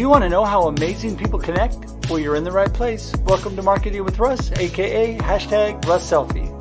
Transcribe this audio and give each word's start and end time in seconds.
you 0.00 0.08
want 0.08 0.24
to 0.24 0.30
know 0.30 0.46
how 0.46 0.62
amazing 0.62 1.14
people 1.14 1.38
connect? 1.38 1.76
Well, 2.08 2.18
you're 2.18 2.34
in 2.34 2.44
the 2.44 2.50
right 2.50 2.72
place. 2.72 3.12
Welcome 3.26 3.54
to 3.56 3.62
Marketing 3.62 4.02
with 4.02 4.18
Russ, 4.18 4.50
aka 4.52 5.18
hashtag 5.18 5.84
Russ 5.86 6.10
Selfie. 6.10 6.59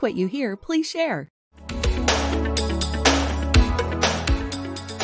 Like 0.00 0.12
what 0.12 0.18
you 0.18 0.26
hear, 0.26 0.56
please 0.56 0.88
share. 0.88 1.28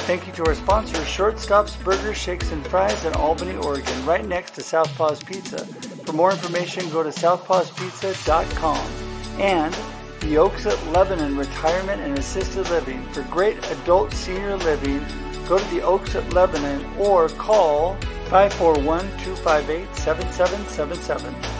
Thank 0.07 0.27
you 0.27 0.33
to 0.35 0.47
our 0.47 0.55
sponsors, 0.55 1.05
Shortstops 1.05 1.83
Burgers, 1.85 2.17
Shakes, 2.17 2.53
and 2.53 2.65
Fries 2.67 3.05
in 3.05 3.13
Albany, 3.15 3.57
Oregon, 3.57 4.07
right 4.07 4.25
next 4.25 4.55
to 4.55 4.63
Southpaw's 4.63 5.23
Pizza. 5.23 5.67
For 6.07 6.13
more 6.13 6.31
information, 6.31 6.89
go 6.91 7.03
to 7.03 7.11
southpawspizza.com. 7.11 8.87
And 9.41 9.77
the 10.21 10.39
Oaks 10.39 10.65
at 10.65 10.87
Lebanon 10.93 11.37
Retirement 11.37 12.01
and 12.01 12.19
Assisted 12.19 12.71
Living. 12.71 13.03
For 13.13 13.23
great 13.25 13.59
adult 13.71 14.13
senior 14.13 14.57
living, 14.57 15.05
go 15.47 15.59
to 15.59 15.75
the 15.75 15.83
Oaks 15.83 16.15
at 16.15 16.33
Lebanon 16.33 16.85
or 16.99 17.29
call 17.29 17.97
541 18.31 19.01
258 19.19 19.95
7777. 19.95 21.56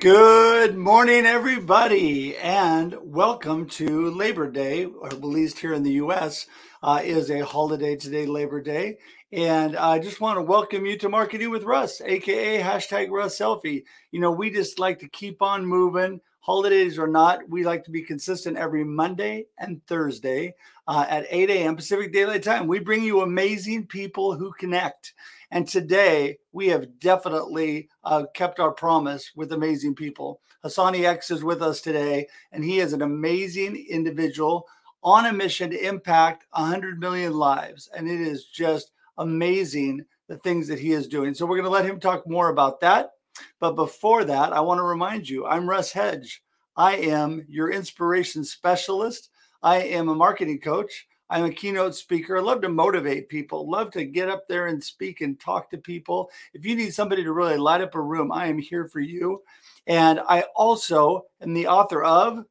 Good 0.00 0.76
morning, 0.76 1.26
everybody, 1.26 2.36
and 2.36 2.96
welcome 3.02 3.66
to 3.70 4.12
Labor 4.12 4.48
Day, 4.48 4.84
or 4.84 5.08
at 5.08 5.24
least 5.24 5.58
here 5.58 5.72
in 5.72 5.82
the 5.82 5.94
U.S. 5.94 6.46
Uh, 6.80 7.00
is 7.02 7.32
a 7.32 7.44
holiday 7.44 7.96
today, 7.96 8.24
Labor 8.24 8.62
Day. 8.62 8.98
And 9.32 9.76
I 9.76 9.98
just 9.98 10.20
want 10.20 10.38
to 10.38 10.42
welcome 10.42 10.86
you 10.86 10.96
to 10.98 11.08
Marketing 11.08 11.50
with 11.50 11.64
Russ, 11.64 12.00
aka 12.00 12.62
hashtag 12.62 13.10
Russ 13.10 13.40
Selfie. 13.40 13.82
You 14.12 14.20
know, 14.20 14.30
we 14.30 14.50
just 14.50 14.78
like 14.78 15.00
to 15.00 15.08
keep 15.08 15.42
on 15.42 15.66
moving, 15.66 16.20
holidays 16.38 16.96
or 16.96 17.08
not. 17.08 17.48
We 17.48 17.64
like 17.64 17.82
to 17.86 17.90
be 17.90 18.02
consistent 18.02 18.56
every 18.56 18.84
Monday 18.84 19.46
and 19.58 19.84
Thursday 19.88 20.54
uh, 20.86 21.06
at 21.08 21.26
8 21.28 21.50
a.m. 21.50 21.74
Pacific 21.74 22.12
Daylight 22.12 22.44
Time. 22.44 22.68
We 22.68 22.78
bring 22.78 23.02
you 23.02 23.22
amazing 23.22 23.88
people 23.88 24.36
who 24.36 24.52
connect. 24.52 25.12
And 25.50 25.66
today 25.66 26.38
we 26.52 26.68
have 26.68 26.98
definitely 26.98 27.88
uh, 28.04 28.24
kept 28.34 28.60
our 28.60 28.72
promise 28.72 29.32
with 29.34 29.52
amazing 29.52 29.94
people. 29.94 30.40
Hassani 30.64 31.04
X 31.04 31.30
is 31.30 31.44
with 31.44 31.62
us 31.62 31.80
today, 31.80 32.26
and 32.52 32.64
he 32.64 32.80
is 32.80 32.92
an 32.92 33.02
amazing 33.02 33.86
individual 33.88 34.66
on 35.02 35.26
a 35.26 35.32
mission 35.32 35.70
to 35.70 35.86
impact 35.86 36.44
100 36.50 36.98
million 36.98 37.32
lives. 37.32 37.88
And 37.96 38.08
it 38.08 38.20
is 38.20 38.46
just 38.46 38.90
amazing 39.16 40.04
the 40.28 40.38
things 40.38 40.68
that 40.68 40.78
he 40.78 40.92
is 40.92 41.08
doing. 41.08 41.34
So 41.34 41.46
we're 41.46 41.56
going 41.56 41.64
to 41.64 41.70
let 41.70 41.86
him 41.86 42.00
talk 42.00 42.28
more 42.28 42.50
about 42.50 42.80
that. 42.80 43.12
But 43.60 43.76
before 43.76 44.24
that, 44.24 44.52
I 44.52 44.60
want 44.60 44.78
to 44.78 44.84
remind 44.84 45.28
you 45.28 45.46
I'm 45.46 45.68
Russ 45.68 45.92
Hedge. 45.92 46.42
I 46.76 46.96
am 46.96 47.44
your 47.48 47.70
inspiration 47.70 48.44
specialist. 48.44 49.30
I 49.62 49.78
am 49.78 50.08
a 50.08 50.14
marketing 50.14 50.60
coach. 50.60 51.07
I'm 51.30 51.44
a 51.44 51.52
keynote 51.52 51.94
speaker. 51.94 52.38
I 52.38 52.40
love 52.40 52.62
to 52.62 52.68
motivate 52.68 53.28
people, 53.28 53.70
love 53.70 53.90
to 53.92 54.04
get 54.04 54.30
up 54.30 54.48
there 54.48 54.68
and 54.68 54.82
speak 54.82 55.20
and 55.20 55.38
talk 55.38 55.70
to 55.70 55.78
people. 55.78 56.30
If 56.54 56.64
you 56.64 56.74
need 56.74 56.94
somebody 56.94 57.22
to 57.22 57.32
really 57.32 57.56
light 57.58 57.82
up 57.82 57.94
a 57.94 58.00
room, 58.00 58.32
I 58.32 58.46
am 58.46 58.58
here 58.58 58.86
for 58.86 59.00
you. 59.00 59.42
And 59.86 60.20
I 60.28 60.44
also 60.56 61.26
am 61.42 61.52
the 61.52 61.66
author 61.66 62.02
of 62.02 62.44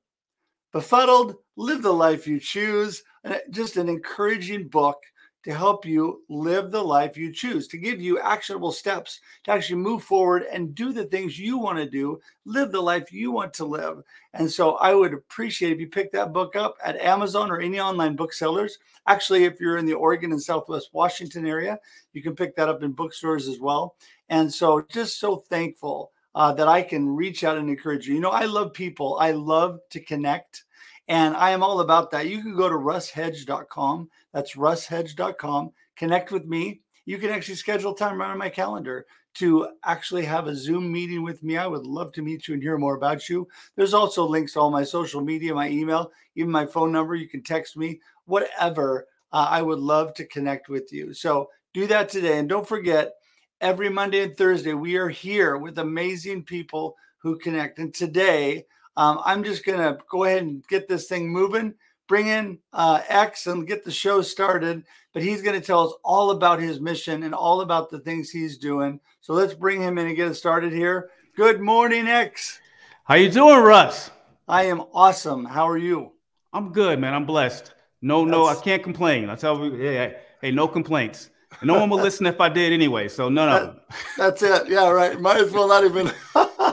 Befuddled 0.73 1.35
Live 1.55 1.81
the 1.81 1.93
Life 1.93 2.27
You 2.27 2.39
Choose, 2.39 3.03
uh, 3.25 3.37
just 3.49 3.77
an 3.77 3.89
encouraging 3.89 4.67
book 4.67 4.97
to 5.43 5.53
help 5.53 5.85
you 5.85 6.23
live 6.29 6.71
the 6.71 6.83
life 6.83 7.15
you 7.15 7.31
choose, 7.31 7.67
to 7.69 7.77
give 7.77 8.01
you 8.01 8.19
actionable 8.19 8.71
steps 8.71 9.21
to 9.43 9.51
actually 9.51 9.77
move 9.77 10.03
forward 10.03 10.43
and 10.51 10.75
do 10.75 10.91
the 10.91 11.05
things 11.05 11.39
you 11.39 11.57
want 11.57 11.77
to 11.77 11.89
do, 11.89 12.19
live 12.45 12.71
the 12.71 12.81
life 12.81 13.11
you 13.13 13.31
want 13.31 13.53
to 13.53 13.65
live. 13.65 14.01
And 14.33 14.51
so 14.51 14.75
I 14.75 14.93
would 14.93 15.13
appreciate 15.13 15.71
if 15.71 15.79
you 15.79 15.87
pick 15.87 16.11
that 16.11 16.33
book 16.33 16.55
up 16.55 16.75
at 16.83 16.97
Amazon 16.97 17.49
or 17.49 17.61
any 17.61 17.79
online 17.79 18.15
booksellers. 18.15 18.77
Actually, 19.07 19.45
if 19.45 19.59
you're 19.59 19.77
in 19.77 19.85
the 19.85 19.93
Oregon 19.93 20.31
and 20.31 20.41
Southwest 20.41 20.89
Washington 20.91 21.47
area, 21.47 21.79
you 22.13 22.21
can 22.21 22.35
pick 22.35 22.55
that 22.55 22.69
up 22.69 22.83
in 22.83 22.91
bookstores 22.91 23.47
as 23.47 23.59
well. 23.59 23.95
And 24.29 24.53
so 24.53 24.85
just 24.91 25.19
so 25.19 25.37
thankful 25.37 26.11
uh, 26.35 26.53
that 26.53 26.67
I 26.67 26.83
can 26.83 27.15
reach 27.15 27.43
out 27.43 27.57
and 27.57 27.69
encourage 27.69 28.07
you. 28.07 28.15
You 28.15 28.21
know, 28.21 28.29
I 28.29 28.45
love 28.45 28.73
people, 28.73 29.17
I 29.19 29.31
love 29.31 29.79
to 29.91 29.99
connect. 29.99 30.65
And 31.07 31.35
I 31.35 31.51
am 31.51 31.63
all 31.63 31.79
about 31.79 32.11
that. 32.11 32.27
You 32.27 32.41
can 32.41 32.55
go 32.55 32.67
to 32.67 32.75
russhedge.com. 32.75 34.09
That's 34.33 34.55
russhedge.com. 34.55 35.71
Connect 35.95 36.31
with 36.31 36.45
me. 36.45 36.81
You 37.05 37.17
can 37.17 37.29
actually 37.29 37.55
schedule 37.55 37.93
time 37.93 38.19
right 38.19 38.31
on 38.31 38.37
my 38.37 38.49
calendar 38.49 39.05
to 39.35 39.69
actually 39.85 40.25
have 40.25 40.47
a 40.47 40.55
Zoom 40.55 40.91
meeting 40.91 41.23
with 41.23 41.43
me. 41.43 41.57
I 41.57 41.67
would 41.67 41.85
love 41.85 42.11
to 42.13 42.21
meet 42.21 42.47
you 42.47 42.55
and 42.55 42.63
hear 42.63 42.77
more 42.77 42.95
about 42.95 43.29
you. 43.29 43.47
There's 43.75 43.93
also 43.93 44.25
links 44.25 44.53
to 44.53 44.59
all 44.59 44.71
my 44.71 44.83
social 44.83 45.21
media, 45.21 45.53
my 45.53 45.69
email, 45.69 46.11
even 46.35 46.51
my 46.51 46.65
phone 46.65 46.91
number. 46.91 47.15
You 47.15 47.29
can 47.29 47.43
text 47.43 47.77
me, 47.77 48.01
whatever. 48.25 49.07
Uh, 49.31 49.47
I 49.49 49.61
would 49.61 49.79
love 49.79 50.13
to 50.15 50.25
connect 50.25 50.69
with 50.69 50.91
you. 50.91 51.13
So 51.13 51.49
do 51.73 51.87
that 51.87 52.09
today. 52.09 52.39
And 52.39 52.49
don't 52.49 52.67
forget, 52.67 53.13
every 53.61 53.89
Monday 53.89 54.23
and 54.23 54.35
Thursday, 54.35 54.73
we 54.73 54.97
are 54.97 55.09
here 55.09 55.57
with 55.57 55.79
amazing 55.79 56.43
people 56.43 56.95
who 57.19 57.37
connect. 57.37 57.79
And 57.79 57.93
today, 57.93 58.65
um, 58.97 59.21
I'm 59.23 59.43
just 59.43 59.63
going 59.63 59.77
to 59.77 59.99
go 60.09 60.23
ahead 60.23 60.41
and 60.41 60.67
get 60.67 60.87
this 60.87 61.07
thing 61.07 61.29
moving, 61.29 61.75
bring 62.07 62.27
in 62.27 62.57
uh, 62.73 63.01
X 63.07 63.45
and 63.45 63.67
get 63.67 63.85
the 63.85 63.91
show 63.91 64.23
started. 64.23 64.83
But 65.13 65.21
he's 65.21 65.43
going 65.43 65.59
to 65.59 65.65
tell 65.65 65.87
us 65.87 65.93
all 66.03 66.31
about 66.31 66.59
his 66.59 66.81
mission 66.81 67.23
and 67.23 67.33
all 67.33 67.61
about 67.61 67.91
the 67.91 67.99
things 67.99 68.31
he's 68.31 68.57
doing. 68.57 68.99
So 69.21 69.33
let's 69.33 69.53
bring 69.53 69.81
him 69.81 69.99
in 69.99 70.07
and 70.07 70.15
get 70.15 70.27
it 70.27 70.33
started 70.33 70.73
here. 70.73 71.11
Good 71.35 71.61
morning, 71.61 72.07
X. 72.07 72.59
How 73.03 73.15
you 73.15 73.29
doing, 73.29 73.59
Russ? 73.59 74.09
I 74.47 74.63
am 74.63 74.81
awesome. 74.93 75.45
How 75.45 75.69
are 75.69 75.77
you? 75.77 76.13
I'm 76.51 76.71
good, 76.71 76.99
man. 76.99 77.13
I'm 77.13 77.25
blessed. 77.25 77.73
No, 78.01 78.21
That's... 78.21 78.31
no, 78.31 78.47
I 78.47 78.55
can't 78.55 78.81
complain. 78.81 79.29
I 79.29 79.35
tell 79.35 79.63
you, 79.63 79.75
hey, 79.75 80.15
hey, 80.41 80.51
no 80.51 80.67
complaints. 80.67 81.29
no 81.61 81.79
one 81.79 81.89
will 81.89 81.97
listen 82.01 82.25
if 82.25 82.41
I 82.41 82.49
did 82.49 82.73
anyway. 82.73 83.09
So 83.09 83.29
none 83.29 83.49
that, 83.49 83.61
of 83.61 83.67
them. 83.67 83.81
That's 84.17 84.41
it. 84.41 84.69
Yeah, 84.69 84.89
right. 84.89 85.21
Might 85.21 85.37
as 85.37 85.51
well 85.51 85.67
not 85.67 85.85
even. 85.85 86.11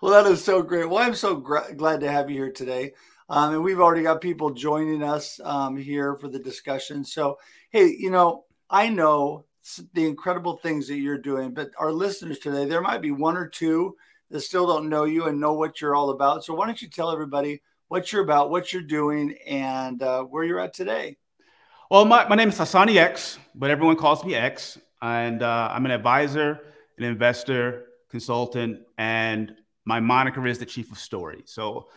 well, 0.00 0.12
that 0.12 0.30
is 0.30 0.42
so 0.42 0.62
great. 0.62 0.88
Well, 0.88 1.04
I'm 1.04 1.14
so 1.14 1.36
gra- 1.36 1.74
glad 1.74 2.00
to 2.00 2.10
have 2.10 2.30
you 2.30 2.36
here 2.36 2.52
today. 2.52 2.92
Um, 3.28 3.54
and 3.54 3.62
we've 3.62 3.80
already 3.80 4.02
got 4.02 4.20
people 4.20 4.50
joining 4.50 5.02
us 5.02 5.38
um, 5.44 5.76
here 5.76 6.16
for 6.16 6.28
the 6.28 6.38
discussion. 6.38 7.04
So, 7.04 7.38
hey, 7.70 7.94
you 7.96 8.10
know, 8.10 8.44
I 8.68 8.88
know 8.88 9.44
the 9.94 10.06
incredible 10.06 10.56
things 10.56 10.88
that 10.88 10.96
you're 10.96 11.18
doing, 11.18 11.52
but 11.52 11.70
our 11.78 11.92
listeners 11.92 12.38
today, 12.38 12.64
there 12.64 12.80
might 12.80 13.02
be 13.02 13.12
one 13.12 13.36
or 13.36 13.46
two 13.46 13.96
that 14.30 14.40
still 14.40 14.66
don't 14.66 14.88
know 14.88 15.04
you 15.04 15.26
and 15.26 15.38
know 15.38 15.52
what 15.52 15.80
you're 15.80 15.94
all 15.94 16.10
about. 16.10 16.44
So, 16.44 16.54
why 16.54 16.66
don't 16.66 16.80
you 16.82 16.88
tell 16.88 17.12
everybody 17.12 17.62
what 17.88 18.12
you're 18.12 18.22
about, 18.22 18.50
what 18.50 18.72
you're 18.72 18.82
doing, 18.82 19.36
and 19.46 20.02
uh, 20.02 20.24
where 20.24 20.42
you're 20.42 20.60
at 20.60 20.74
today? 20.74 21.16
Well, 21.90 22.04
my, 22.04 22.26
my 22.28 22.36
name 22.36 22.48
is 22.48 22.58
Hassani 22.58 22.96
X, 22.96 23.38
but 23.54 23.70
everyone 23.70 23.96
calls 23.96 24.24
me 24.24 24.34
X. 24.34 24.78
And 25.02 25.42
uh, 25.42 25.70
I'm 25.72 25.84
an 25.84 25.92
advisor, 25.92 26.60
an 26.98 27.04
investor, 27.04 27.86
consultant, 28.10 28.80
and 28.98 29.54
my 29.84 30.00
moniker 30.00 30.46
is 30.46 30.58
the 30.58 30.66
chief 30.66 30.90
of 30.92 30.98
story. 30.98 31.42
So 31.46 31.88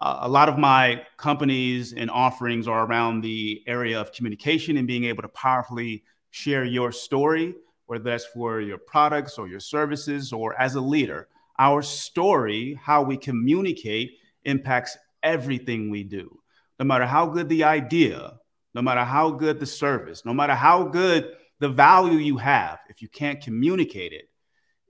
uh, 0.00 0.20
a 0.22 0.28
lot 0.28 0.48
of 0.48 0.58
my 0.58 1.04
companies 1.16 1.92
and 1.92 2.10
offerings 2.10 2.66
are 2.66 2.86
around 2.86 3.20
the 3.20 3.62
area 3.66 4.00
of 4.00 4.12
communication 4.12 4.76
and 4.76 4.86
being 4.86 5.04
able 5.04 5.22
to 5.22 5.28
powerfully 5.28 6.04
share 6.30 6.64
your 6.64 6.92
story, 6.92 7.54
whether 7.86 8.04
that's 8.04 8.24
for 8.26 8.60
your 8.60 8.78
products 8.78 9.38
or 9.38 9.48
your 9.48 9.60
services 9.60 10.32
or 10.32 10.58
as 10.60 10.74
a 10.74 10.80
leader. 10.80 11.28
Our 11.58 11.82
story, 11.82 12.78
how 12.82 13.02
we 13.02 13.16
communicate, 13.16 14.18
impacts 14.44 14.96
everything 15.22 15.90
we 15.90 16.02
do. 16.02 16.40
No 16.78 16.84
matter 16.84 17.06
how 17.06 17.26
good 17.26 17.48
the 17.48 17.64
idea, 17.64 18.32
no 18.74 18.82
matter 18.82 19.04
how 19.04 19.30
good 19.30 19.60
the 19.60 19.66
service, 19.66 20.24
no 20.24 20.34
matter 20.34 20.54
how 20.54 20.84
good 20.84 21.32
the 21.60 21.68
value 21.68 22.18
you 22.18 22.38
have, 22.38 22.80
if 22.88 23.02
you 23.02 23.08
can't 23.08 23.40
communicate 23.40 24.12
it, 24.12 24.28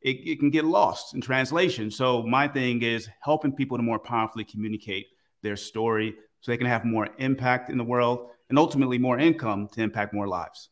it, 0.03 0.17
it 0.27 0.39
can 0.39 0.51
get 0.51 0.65
lost 0.65 1.15
in 1.15 1.21
translation. 1.21 1.91
So 1.91 2.23
my 2.23 2.49
thing 2.49 2.83
is 2.83 3.09
helping 3.21 3.53
people 3.53 3.77
to 3.77 3.83
more 3.83 3.99
powerfully 3.99 4.45
communicate 4.45 5.07
their 5.43 5.57
story 5.57 6.15
so 6.41 6.51
they 6.53 6.57
can 6.57 6.67
have 6.67 6.85
more 6.85 7.09
impact 7.19 7.71
in 7.71 7.79
the 7.79 7.85
world 7.85 8.29
and 8.49 8.59
ultimately 8.59 8.99
more 8.99 9.19
income 9.19 9.69
to 9.73 9.83
impact 9.83 10.13
more 10.13 10.29
lives. 10.29 10.69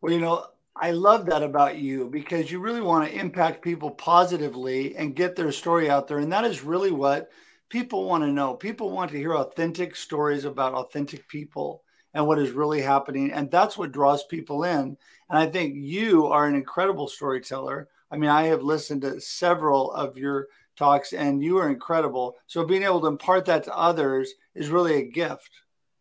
Well, 0.00 0.12
you 0.12 0.20
know, 0.20 0.46
I 0.74 0.92
love 0.92 1.26
that 1.26 1.42
about 1.42 1.78
you 1.78 2.08
because 2.08 2.50
you 2.50 2.58
really 2.58 2.80
want 2.80 3.08
to 3.08 3.18
impact 3.18 3.62
people 3.62 3.90
positively 3.90 4.96
and 4.96 5.14
get 5.14 5.36
their 5.36 5.52
story 5.52 5.90
out 5.90 6.08
there. 6.08 6.18
And 6.18 6.32
that 6.32 6.44
is 6.44 6.64
really 6.64 6.90
what 6.90 7.30
people 7.68 8.08
want 8.08 8.24
to 8.24 8.32
know. 8.32 8.54
People 8.54 8.90
want 8.90 9.10
to 9.10 9.18
hear 9.18 9.36
authentic 9.36 9.94
stories 9.94 10.44
about 10.44 10.74
authentic 10.74 11.28
people 11.28 11.82
and 12.14 12.26
what 12.26 12.38
is 12.38 12.50
really 12.50 12.80
happening. 12.80 13.30
And 13.32 13.50
that's 13.50 13.76
what 13.76 13.92
draws 13.92 14.24
people 14.24 14.64
in. 14.64 14.96
And 15.30 15.38
I 15.38 15.46
think 15.46 15.74
you 15.76 16.26
are 16.26 16.46
an 16.46 16.54
incredible 16.54 17.08
storyteller. 17.08 17.88
I 18.12 18.18
mean, 18.18 18.28
I 18.28 18.44
have 18.44 18.62
listened 18.62 19.02
to 19.02 19.20
several 19.20 19.90
of 19.92 20.18
your 20.18 20.48
talks 20.76 21.14
and 21.14 21.42
you 21.42 21.56
are 21.58 21.70
incredible. 21.70 22.36
So 22.46 22.64
being 22.64 22.82
able 22.82 23.00
to 23.00 23.06
impart 23.06 23.46
that 23.46 23.64
to 23.64 23.76
others 23.76 24.32
is 24.54 24.68
really 24.68 24.96
a 24.96 25.10
gift. 25.10 25.50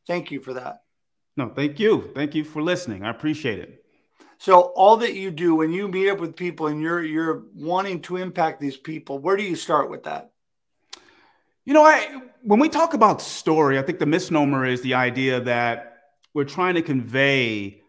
Thank 0.07 0.29
you 0.29 0.41
for 0.41 0.53
that. 0.53 0.81
No, 1.37 1.49
thank 1.49 1.79
you. 1.79 2.11
Thank 2.13 2.35
you 2.35 2.43
for 2.43 2.61
listening. 2.61 3.05
I 3.05 3.09
appreciate 3.09 3.59
it. 3.59 3.85
So 4.39 4.59
all 4.59 4.97
that 4.97 5.13
you 5.13 5.31
do 5.31 5.55
when 5.55 5.71
you 5.71 5.87
meet 5.87 6.09
up 6.09 6.19
with 6.19 6.35
people 6.35 6.67
and 6.67 6.81
you're 6.81 7.03
you're 7.03 7.43
wanting 7.55 8.01
to 8.01 8.17
impact 8.17 8.59
these 8.59 8.75
people, 8.75 9.19
where 9.19 9.37
do 9.37 9.43
you 9.43 9.55
start 9.55 9.89
with 9.89 10.03
that? 10.03 10.31
You 11.63 11.73
know, 11.73 11.83
I 11.83 12.21
when 12.41 12.59
we 12.59 12.67
talk 12.67 12.93
about 12.93 13.21
story, 13.21 13.77
I 13.77 13.83
think 13.83 13.99
the 13.99 14.05
misnomer 14.05 14.65
is 14.65 14.81
the 14.81 14.95
idea 14.95 15.39
that 15.41 15.99
we're 16.33 16.43
trying 16.43 16.73
to 16.75 16.81
convey 16.81 17.83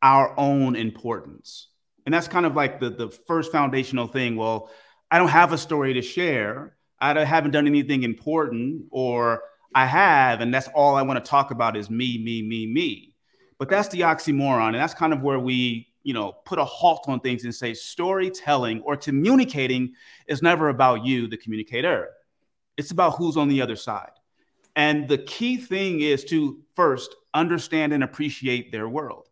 our 0.00 0.32
own 0.38 0.76
importance. 0.76 1.68
And 2.06 2.14
that's 2.14 2.28
kind 2.28 2.46
of 2.46 2.54
like 2.54 2.80
the, 2.80 2.88
the 2.88 3.10
first 3.10 3.52
foundational 3.52 4.06
thing. 4.06 4.36
Well, 4.36 4.70
I 5.10 5.18
don't 5.18 5.28
have 5.28 5.52
a 5.52 5.58
story 5.58 5.92
to 5.94 6.02
share. 6.02 6.76
I 7.00 7.24
haven't 7.24 7.50
done 7.50 7.66
anything 7.66 8.04
important, 8.04 8.86
or 8.90 9.42
I 9.74 9.84
have, 9.84 10.40
and 10.40 10.54
that's 10.54 10.68
all 10.68 10.94
I 10.94 11.02
want 11.02 11.22
to 11.22 11.28
talk 11.28 11.50
about 11.50 11.76
is 11.76 11.90
me, 11.90 12.16
me, 12.16 12.40
me, 12.40 12.66
me. 12.66 13.14
But 13.58 13.68
that's 13.68 13.88
the 13.88 14.00
oxymoron. 14.00 14.68
And 14.68 14.76
that's 14.76 14.94
kind 14.94 15.12
of 15.12 15.22
where 15.22 15.38
we, 15.38 15.88
you 16.02 16.14
know, 16.14 16.32
put 16.44 16.58
a 16.58 16.64
halt 16.64 17.04
on 17.08 17.20
things 17.20 17.44
and 17.44 17.54
say 17.54 17.74
storytelling 17.74 18.80
or 18.82 18.96
communicating 18.96 19.94
is 20.26 20.40
never 20.42 20.68
about 20.68 21.04
you, 21.04 21.26
the 21.26 21.36
communicator. 21.36 22.08
It's 22.78 22.92
about 22.92 23.16
who's 23.16 23.36
on 23.36 23.48
the 23.48 23.60
other 23.60 23.76
side. 23.76 24.12
And 24.76 25.08
the 25.08 25.18
key 25.18 25.56
thing 25.56 26.00
is 26.00 26.24
to 26.26 26.60
first 26.74 27.14
understand 27.34 27.92
and 27.92 28.04
appreciate 28.04 28.72
their 28.72 28.88
world. 28.88 29.28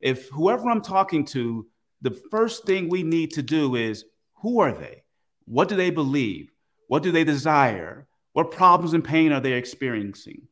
If 0.00 0.28
whoever 0.30 0.68
I'm 0.70 0.80
talking 0.80 1.24
to, 1.26 1.66
the 2.02 2.10
first 2.30 2.64
thing 2.64 2.88
we 2.88 3.02
need 3.02 3.32
to 3.32 3.42
do 3.42 3.74
is 3.74 4.04
who 4.42 4.60
are 4.60 4.72
they? 4.72 5.02
What 5.46 5.68
do 5.68 5.76
they 5.76 5.90
believe? 5.90 6.52
What 6.88 7.02
do 7.02 7.10
they 7.10 7.24
desire? 7.24 8.06
What 8.32 8.50
problems 8.50 8.94
and 8.94 9.04
pain 9.04 9.32
are 9.32 9.40
they 9.40 9.54
experiencing? 9.54 10.42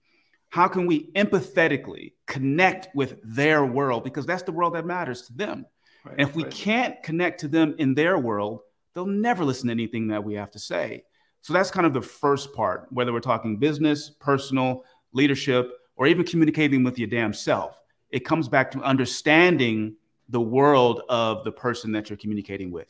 How 0.49 0.69
can 0.69 0.87
we 0.87 1.11
empathetically 1.13 2.13
connect 2.27 2.95
with 2.95 3.19
their 3.25 3.65
world? 3.65 4.05
Because 4.05 4.25
that's 4.25 4.45
the 4.45 4.53
world 4.53 4.75
that 4.75 4.87
matters 4.87 5.23
to 5.23 5.33
them. 5.33 5.67
Right, 6.05 6.15
and 6.19 6.29
if 6.29 6.35
we 6.35 6.45
right. 6.45 6.53
can't 6.53 7.03
connect 7.03 7.41
to 7.41 7.49
them 7.49 7.75
in 7.79 7.95
their 7.95 8.19
world, 8.19 8.61
they'll 8.95 9.07
never 9.07 9.45
listen 9.45 9.67
to 9.67 9.73
anything 9.73 10.09
that 10.09 10.23
we 10.23 10.35
have 10.35 10.51
to 10.53 10.59
say. 10.59 11.05
So 11.43 11.53
that's 11.53 11.71
kind 11.71 11.87
of 11.87 11.93
the 11.93 12.01
first 12.01 12.55
part, 12.55 12.87
whether 12.91 13.13
we're 13.13 13.21
talking 13.21 13.59
business, 13.59 14.11
personal, 14.11 14.85
leadership, 15.13 15.73
or 15.97 16.07
even 16.07 16.25
communicating 16.25 16.85
with 16.85 16.99
your 16.99 17.09
damn 17.09 17.33
self. 17.33 17.81
It 18.11 18.25
comes 18.25 18.49
back 18.49 18.71
to 18.71 18.83
understanding 18.83 19.97
the 20.29 20.41
world 20.41 21.03
of 21.09 21.45
the 21.45 21.53
person 21.53 21.93
that 21.93 22.09
you're 22.09 22.17
communicating 22.17 22.71
with. 22.71 22.89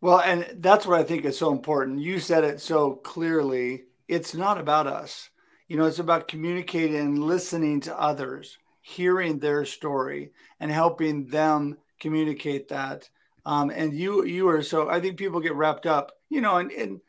Well, 0.00 0.20
and 0.20 0.46
that's 0.58 0.86
what 0.86 1.00
I 1.00 1.04
think 1.04 1.24
is 1.24 1.38
so 1.38 1.52
important. 1.52 2.00
You 2.00 2.20
said 2.20 2.44
it 2.44 2.60
so 2.60 2.94
clearly. 2.94 3.84
It's 4.08 4.34
not 4.34 4.58
about 4.58 4.86
us. 4.86 5.30
You 5.68 5.76
know, 5.76 5.86
it's 5.86 5.98
about 5.98 6.28
communicating 6.28 6.96
and 6.96 7.18
listening 7.18 7.80
to 7.82 8.00
others, 8.00 8.58
hearing 8.82 9.38
their 9.38 9.64
story, 9.64 10.32
and 10.60 10.70
helping 10.70 11.26
them 11.26 11.76
communicate 11.98 12.68
that. 12.68 13.08
Um, 13.44 13.70
and 13.70 13.92
you, 13.94 14.24
you 14.24 14.48
are 14.48 14.62
so. 14.62 14.88
I 14.88 15.00
think 15.00 15.16
people 15.16 15.40
get 15.40 15.54
wrapped 15.54 15.86
up, 15.86 16.12
you 16.28 16.40
know, 16.40 16.56
and, 16.56 16.70
and 16.70 17.00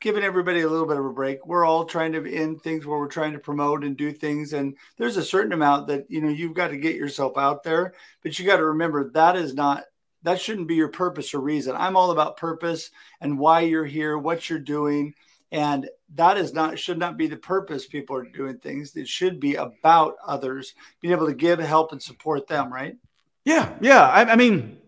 giving 0.00 0.22
everybody 0.22 0.62
a 0.62 0.68
little 0.68 0.86
bit 0.86 0.96
of 0.96 1.04
a 1.04 1.12
break. 1.12 1.46
We're 1.46 1.64
all 1.64 1.84
trying 1.84 2.12
to 2.12 2.24
in 2.24 2.58
things 2.58 2.86
where 2.86 2.98
we're 2.98 3.08
trying 3.08 3.32
to 3.34 3.38
promote 3.38 3.84
and 3.84 3.96
do 3.96 4.12
things. 4.12 4.54
And 4.54 4.76
there's 4.96 5.18
a 5.18 5.24
certain 5.24 5.52
amount 5.52 5.88
that, 5.88 6.06
you 6.10 6.20
know, 6.20 6.30
you've 6.30 6.54
got 6.54 6.68
to 6.68 6.76
get 6.76 6.96
yourself 6.96 7.36
out 7.36 7.62
there, 7.62 7.92
but 8.22 8.38
you 8.38 8.46
got 8.46 8.56
to 8.56 8.64
remember 8.64 9.10
that 9.10 9.36
is 9.36 9.54
not, 9.54 9.84
that 10.22 10.40
shouldn't 10.40 10.68
be 10.68 10.74
your 10.74 10.88
purpose 10.88 11.34
or 11.34 11.40
reason. 11.40 11.76
I'm 11.76 11.96
all 11.96 12.10
about 12.10 12.36
purpose 12.36 12.90
and 13.20 13.38
why 13.38 13.60
you're 13.60 13.84
here, 13.84 14.18
what 14.18 14.48
you're 14.48 14.58
doing. 14.58 15.14
And 15.52 15.88
that 16.14 16.38
is 16.38 16.54
not, 16.54 16.78
should 16.78 16.98
not 16.98 17.16
be 17.16 17.26
the 17.26 17.36
purpose 17.36 17.86
people 17.86 18.16
are 18.16 18.24
doing 18.24 18.58
things. 18.58 18.96
It 18.96 19.08
should 19.08 19.40
be 19.40 19.56
about 19.56 20.16
others, 20.26 20.74
being 21.00 21.12
able 21.12 21.26
to 21.26 21.34
give, 21.34 21.58
help, 21.58 21.92
and 21.92 22.02
support 22.02 22.46
them, 22.46 22.72
right? 22.72 22.96
Yeah. 23.44 23.74
Yeah. 23.80 24.08
I, 24.08 24.32
I 24.32 24.36
mean, 24.36 24.78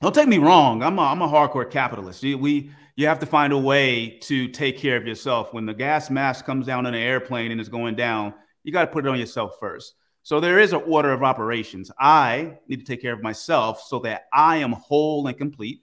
don't 0.00 0.14
take 0.14 0.28
me 0.28 0.38
wrong. 0.38 0.82
I'm 0.82 0.98
a, 0.98 1.02
I'm 1.02 1.22
a 1.22 1.28
hardcore 1.28 1.70
capitalist. 1.70 2.22
We, 2.22 2.70
you 2.96 3.06
have 3.06 3.18
to 3.18 3.26
find 3.26 3.52
a 3.52 3.58
way 3.58 4.18
to 4.22 4.48
take 4.48 4.78
care 4.78 4.96
of 4.96 5.06
yourself. 5.06 5.52
When 5.52 5.66
the 5.66 5.74
gas 5.74 6.10
mask 6.10 6.46
comes 6.46 6.66
down 6.66 6.86
on 6.86 6.94
an 6.94 7.00
airplane 7.00 7.52
and 7.52 7.60
is 7.60 7.68
going 7.68 7.94
down, 7.94 8.32
you 8.64 8.72
got 8.72 8.86
to 8.86 8.90
put 8.90 9.04
it 9.04 9.08
on 9.08 9.18
yourself 9.18 9.56
first. 9.60 9.94
So 10.22 10.40
there 10.40 10.58
is 10.58 10.72
an 10.72 10.82
order 10.86 11.12
of 11.12 11.22
operations. 11.22 11.92
I 12.00 12.58
need 12.66 12.80
to 12.80 12.86
take 12.86 13.02
care 13.02 13.12
of 13.12 13.22
myself 13.22 13.82
so 13.82 14.00
that 14.00 14.24
I 14.32 14.56
am 14.56 14.72
whole 14.72 15.26
and 15.26 15.36
complete. 15.36 15.82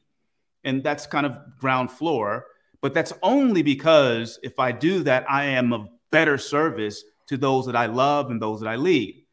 And 0.64 0.84
that's 0.84 1.06
kind 1.06 1.26
of 1.26 1.38
ground 1.60 1.92
floor. 1.92 2.48
But 2.82 2.94
that's 2.94 3.14
only 3.22 3.62
because 3.62 4.40
if 4.44 4.60
I 4.60 4.72
do 4.72 5.04
that, 5.04 5.30
I 5.30 5.46
am 5.46 5.72
of 5.72 5.88
better 6.12 6.38
service 6.38 7.04
to 7.28 7.38
those 7.38 7.68
that 7.68 7.76
I 7.76 7.86
love 7.86 8.32
and 8.32 8.42
those 8.42 8.60
that 8.60 8.68
I 8.68 8.76
lead. 8.76 9.24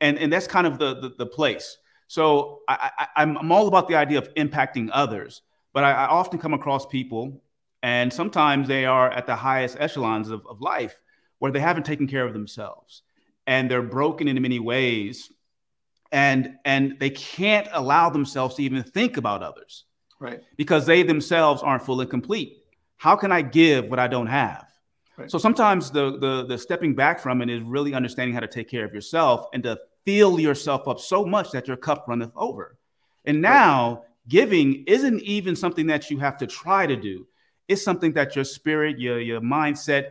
And, 0.00 0.18
and 0.18 0.32
that's 0.32 0.46
kind 0.46 0.66
of 0.66 0.78
the, 0.78 0.94
the, 0.94 1.14
the 1.18 1.26
place. 1.26 1.76
So 2.08 2.62
I, 2.66 2.90
I, 2.98 3.06
I'm 3.16 3.52
all 3.52 3.68
about 3.68 3.88
the 3.88 3.94
idea 3.94 4.18
of 4.18 4.32
impacting 4.34 4.88
others. 4.92 5.42
But 5.76 5.84
I, 5.84 5.92
I 5.92 6.06
often 6.06 6.38
come 6.38 6.54
across 6.54 6.86
people, 6.86 7.42
and 7.82 8.10
sometimes 8.10 8.66
they 8.66 8.86
are 8.86 9.10
at 9.10 9.26
the 9.26 9.36
highest 9.36 9.76
echelons 9.78 10.30
of, 10.30 10.46
of 10.46 10.62
life 10.62 10.98
where 11.38 11.52
they 11.52 11.60
haven't 11.60 11.84
taken 11.84 12.06
care 12.06 12.24
of 12.24 12.32
themselves 12.32 13.02
and 13.46 13.70
they're 13.70 13.82
broken 13.82 14.26
in 14.26 14.40
many 14.40 14.58
ways 14.58 15.30
and 16.12 16.54
and 16.64 16.98
they 16.98 17.10
can't 17.10 17.68
allow 17.72 18.08
themselves 18.08 18.54
to 18.54 18.62
even 18.62 18.82
think 18.82 19.18
about 19.18 19.42
others 19.42 19.84
right. 20.18 20.40
because 20.56 20.86
they 20.86 21.02
themselves 21.02 21.62
aren't 21.62 21.82
full 21.82 22.00
and 22.00 22.08
complete. 22.08 22.56
How 22.96 23.14
can 23.14 23.30
i 23.30 23.42
give 23.42 23.90
what 23.90 23.98
i 23.98 24.08
don't 24.08 24.28
have? 24.28 24.66
Right. 25.18 25.30
so 25.30 25.36
sometimes 25.36 25.90
the, 25.90 26.18
the 26.18 26.46
the 26.46 26.56
stepping 26.56 26.94
back 26.94 27.20
from 27.20 27.42
it 27.42 27.50
is 27.50 27.60
really 27.60 27.92
understanding 27.92 28.32
how 28.32 28.40
to 28.40 28.48
take 28.48 28.70
care 28.70 28.86
of 28.86 28.94
yourself 28.94 29.44
and 29.52 29.62
to 29.64 29.78
fill 30.06 30.40
yourself 30.40 30.88
up 30.88 31.00
so 31.00 31.26
much 31.26 31.50
that 31.50 31.68
your 31.68 31.76
cup 31.76 32.06
runneth 32.08 32.32
over. 32.34 32.78
And 33.26 33.42
now 33.42 34.04
giving 34.28 34.84
isn't 34.86 35.20
even 35.22 35.56
something 35.56 35.86
that 35.86 36.10
you 36.10 36.18
have 36.18 36.36
to 36.38 36.46
try 36.46 36.86
to 36.86 36.96
do. 36.96 37.26
It's 37.68 37.82
something 37.82 38.12
that 38.14 38.36
your 38.36 38.44
spirit, 38.44 38.98
your, 38.98 39.20
your 39.20 39.40
mindset 39.40 40.10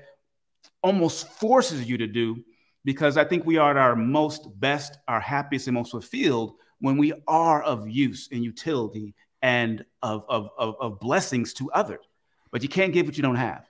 almost 0.81 1.27
forces 1.29 1.87
you 1.87 1.97
to 1.97 2.07
do 2.07 2.43
because 2.83 3.17
I 3.17 3.25
think 3.25 3.45
we 3.45 3.57
are 3.57 3.71
at 3.71 3.77
our 3.77 3.95
most 3.95 4.47
best, 4.59 4.97
our 5.07 5.19
happiest, 5.19 5.67
and 5.67 5.75
most 5.75 5.91
fulfilled 5.91 6.53
when 6.79 6.97
we 6.97 7.13
are 7.27 7.63
of 7.63 7.89
use 7.89 8.29
and 8.31 8.43
utility 8.43 9.15
and 9.41 9.83
of, 10.01 10.25
of, 10.29 10.49
of, 10.57 10.75
of 10.79 10.99
blessings 10.99 11.53
to 11.55 11.71
others. 11.71 12.05
But 12.51 12.61
you 12.63 12.69
can't 12.69 12.93
give 12.93 13.05
what 13.05 13.17
you 13.17 13.23
don't 13.23 13.35
have. 13.35 13.65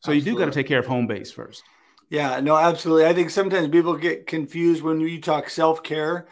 So 0.00 0.10
absolutely. 0.10 0.18
you 0.18 0.24
do 0.24 0.38
got 0.38 0.44
to 0.46 0.50
take 0.52 0.66
care 0.66 0.78
of 0.78 0.86
home 0.86 1.06
base 1.06 1.30
first. 1.30 1.62
Yeah, 2.10 2.40
no, 2.40 2.56
absolutely. 2.56 3.06
I 3.06 3.14
think 3.14 3.30
sometimes 3.30 3.68
people 3.68 3.96
get 3.96 4.26
confused 4.26 4.82
when 4.82 5.00
you 5.00 5.20
talk 5.20 5.48
self 5.48 5.82
care. 5.82 6.26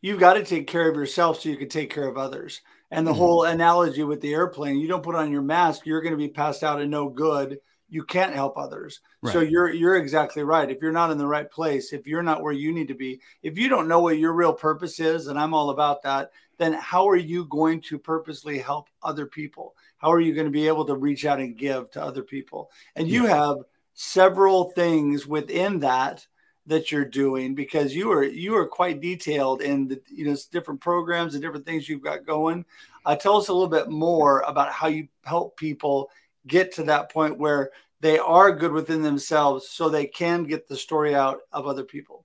You've 0.00 0.20
got 0.20 0.34
to 0.34 0.44
take 0.44 0.66
care 0.66 0.88
of 0.88 0.96
yourself 0.96 1.40
so 1.40 1.48
you 1.48 1.56
can 1.56 1.68
take 1.68 1.90
care 1.90 2.06
of 2.06 2.16
others. 2.16 2.60
And 2.90 3.06
the 3.06 3.10
mm-hmm. 3.10 3.18
whole 3.18 3.44
analogy 3.44 4.02
with 4.02 4.20
the 4.20 4.32
airplane, 4.32 4.78
you 4.78 4.88
don't 4.88 5.02
put 5.02 5.14
on 5.14 5.32
your 5.32 5.42
mask, 5.42 5.84
you're 5.84 6.00
going 6.00 6.12
to 6.12 6.18
be 6.18 6.28
passed 6.28 6.62
out 6.62 6.80
and 6.80 6.90
no 6.90 7.08
good. 7.08 7.58
You 7.90 8.04
can't 8.04 8.34
help 8.34 8.58
others. 8.58 9.00
Right. 9.22 9.32
So 9.32 9.40
you're 9.40 9.72
you're 9.72 9.96
exactly 9.96 10.42
right. 10.42 10.70
If 10.70 10.82
you're 10.82 10.92
not 10.92 11.10
in 11.10 11.16
the 11.16 11.26
right 11.26 11.50
place, 11.50 11.94
if 11.94 12.06
you're 12.06 12.22
not 12.22 12.42
where 12.42 12.52
you 12.52 12.70
need 12.70 12.88
to 12.88 12.94
be, 12.94 13.20
if 13.42 13.56
you 13.56 13.70
don't 13.70 13.88
know 13.88 14.00
what 14.00 14.18
your 14.18 14.34
real 14.34 14.52
purpose 14.52 15.00
is, 15.00 15.26
and 15.26 15.38
I'm 15.38 15.54
all 15.54 15.70
about 15.70 16.02
that, 16.02 16.30
then 16.58 16.74
how 16.74 17.08
are 17.08 17.16
you 17.16 17.46
going 17.46 17.80
to 17.82 17.98
purposely 17.98 18.58
help 18.58 18.88
other 19.02 19.24
people? 19.26 19.74
How 19.96 20.12
are 20.12 20.20
you 20.20 20.34
going 20.34 20.46
to 20.46 20.50
be 20.50 20.68
able 20.68 20.84
to 20.84 20.96
reach 20.96 21.24
out 21.24 21.40
and 21.40 21.56
give 21.56 21.90
to 21.92 22.02
other 22.02 22.22
people? 22.22 22.70
And 22.94 23.08
you 23.08 23.26
have 23.26 23.56
several 23.94 24.70
things 24.70 25.26
within 25.26 25.80
that 25.80 26.26
that 26.68 26.92
you're 26.92 27.04
doing 27.04 27.54
because 27.54 27.94
you 27.94 28.12
are 28.12 28.22
you 28.22 28.54
are 28.54 28.66
quite 28.66 29.00
detailed 29.00 29.62
in 29.62 29.88
the 29.88 30.00
you 30.08 30.26
know 30.26 30.36
different 30.52 30.80
programs 30.80 31.34
and 31.34 31.42
different 31.42 31.66
things 31.66 31.88
you've 31.88 32.02
got 32.02 32.26
going. 32.26 32.64
Uh, 33.04 33.16
tell 33.16 33.36
us 33.36 33.48
a 33.48 33.52
little 33.52 33.68
bit 33.68 33.88
more 33.88 34.40
about 34.46 34.70
how 34.70 34.86
you 34.86 35.08
help 35.24 35.56
people 35.56 36.10
get 36.46 36.72
to 36.72 36.82
that 36.84 37.10
point 37.10 37.38
where 37.38 37.70
they 38.00 38.18
are 38.18 38.52
good 38.52 38.72
within 38.72 39.02
themselves, 39.02 39.68
so 39.68 39.88
they 39.88 40.06
can 40.06 40.44
get 40.44 40.68
the 40.68 40.76
story 40.76 41.14
out 41.14 41.40
of 41.52 41.66
other 41.66 41.84
people. 41.84 42.24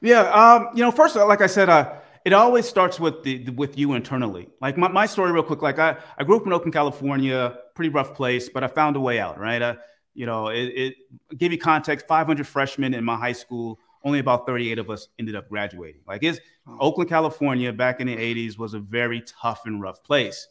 Yeah, 0.00 0.22
um, 0.30 0.68
you 0.74 0.82
know, 0.82 0.90
first, 0.90 1.16
like 1.16 1.40
I 1.40 1.46
said, 1.46 1.68
uh, 1.68 1.94
it 2.24 2.32
always 2.32 2.68
starts 2.68 3.00
with 3.00 3.22
the 3.22 3.48
with 3.50 3.78
you 3.78 3.94
internally. 3.94 4.48
Like 4.60 4.76
my, 4.76 4.88
my 4.88 5.06
story, 5.06 5.32
real 5.32 5.42
quick. 5.42 5.62
Like 5.62 5.78
I, 5.78 5.96
I 6.18 6.24
grew 6.24 6.36
up 6.36 6.46
in 6.46 6.52
Oakland, 6.52 6.74
California, 6.74 7.56
pretty 7.74 7.88
rough 7.88 8.14
place, 8.14 8.50
but 8.50 8.62
I 8.62 8.66
found 8.66 8.96
a 8.96 9.00
way 9.00 9.18
out. 9.18 9.38
Right, 9.38 9.60
uh, 9.60 9.76
you 10.14 10.26
know, 10.26 10.48
it, 10.48 10.64
it 10.64 10.94
give 11.36 11.52
you 11.52 11.58
context. 11.58 12.06
500 12.06 12.46
freshmen 12.46 12.94
in 12.94 13.04
my 13.04 13.16
high 13.16 13.32
school, 13.32 13.78
only 14.04 14.18
about 14.18 14.46
38 14.46 14.78
of 14.78 14.90
us 14.90 15.08
ended 15.18 15.36
up 15.36 15.48
graduating. 15.48 16.02
Like 16.06 16.22
it's. 16.22 16.40
Oakland, 16.78 17.10
California, 17.10 17.72
back 17.72 18.00
in 18.00 18.06
the 18.06 18.16
80s 18.16 18.56
was 18.56 18.74
a 18.74 18.78
very 18.78 19.22
tough 19.26 19.62
and 19.66 19.82
rough 19.82 20.04
place. 20.04 20.46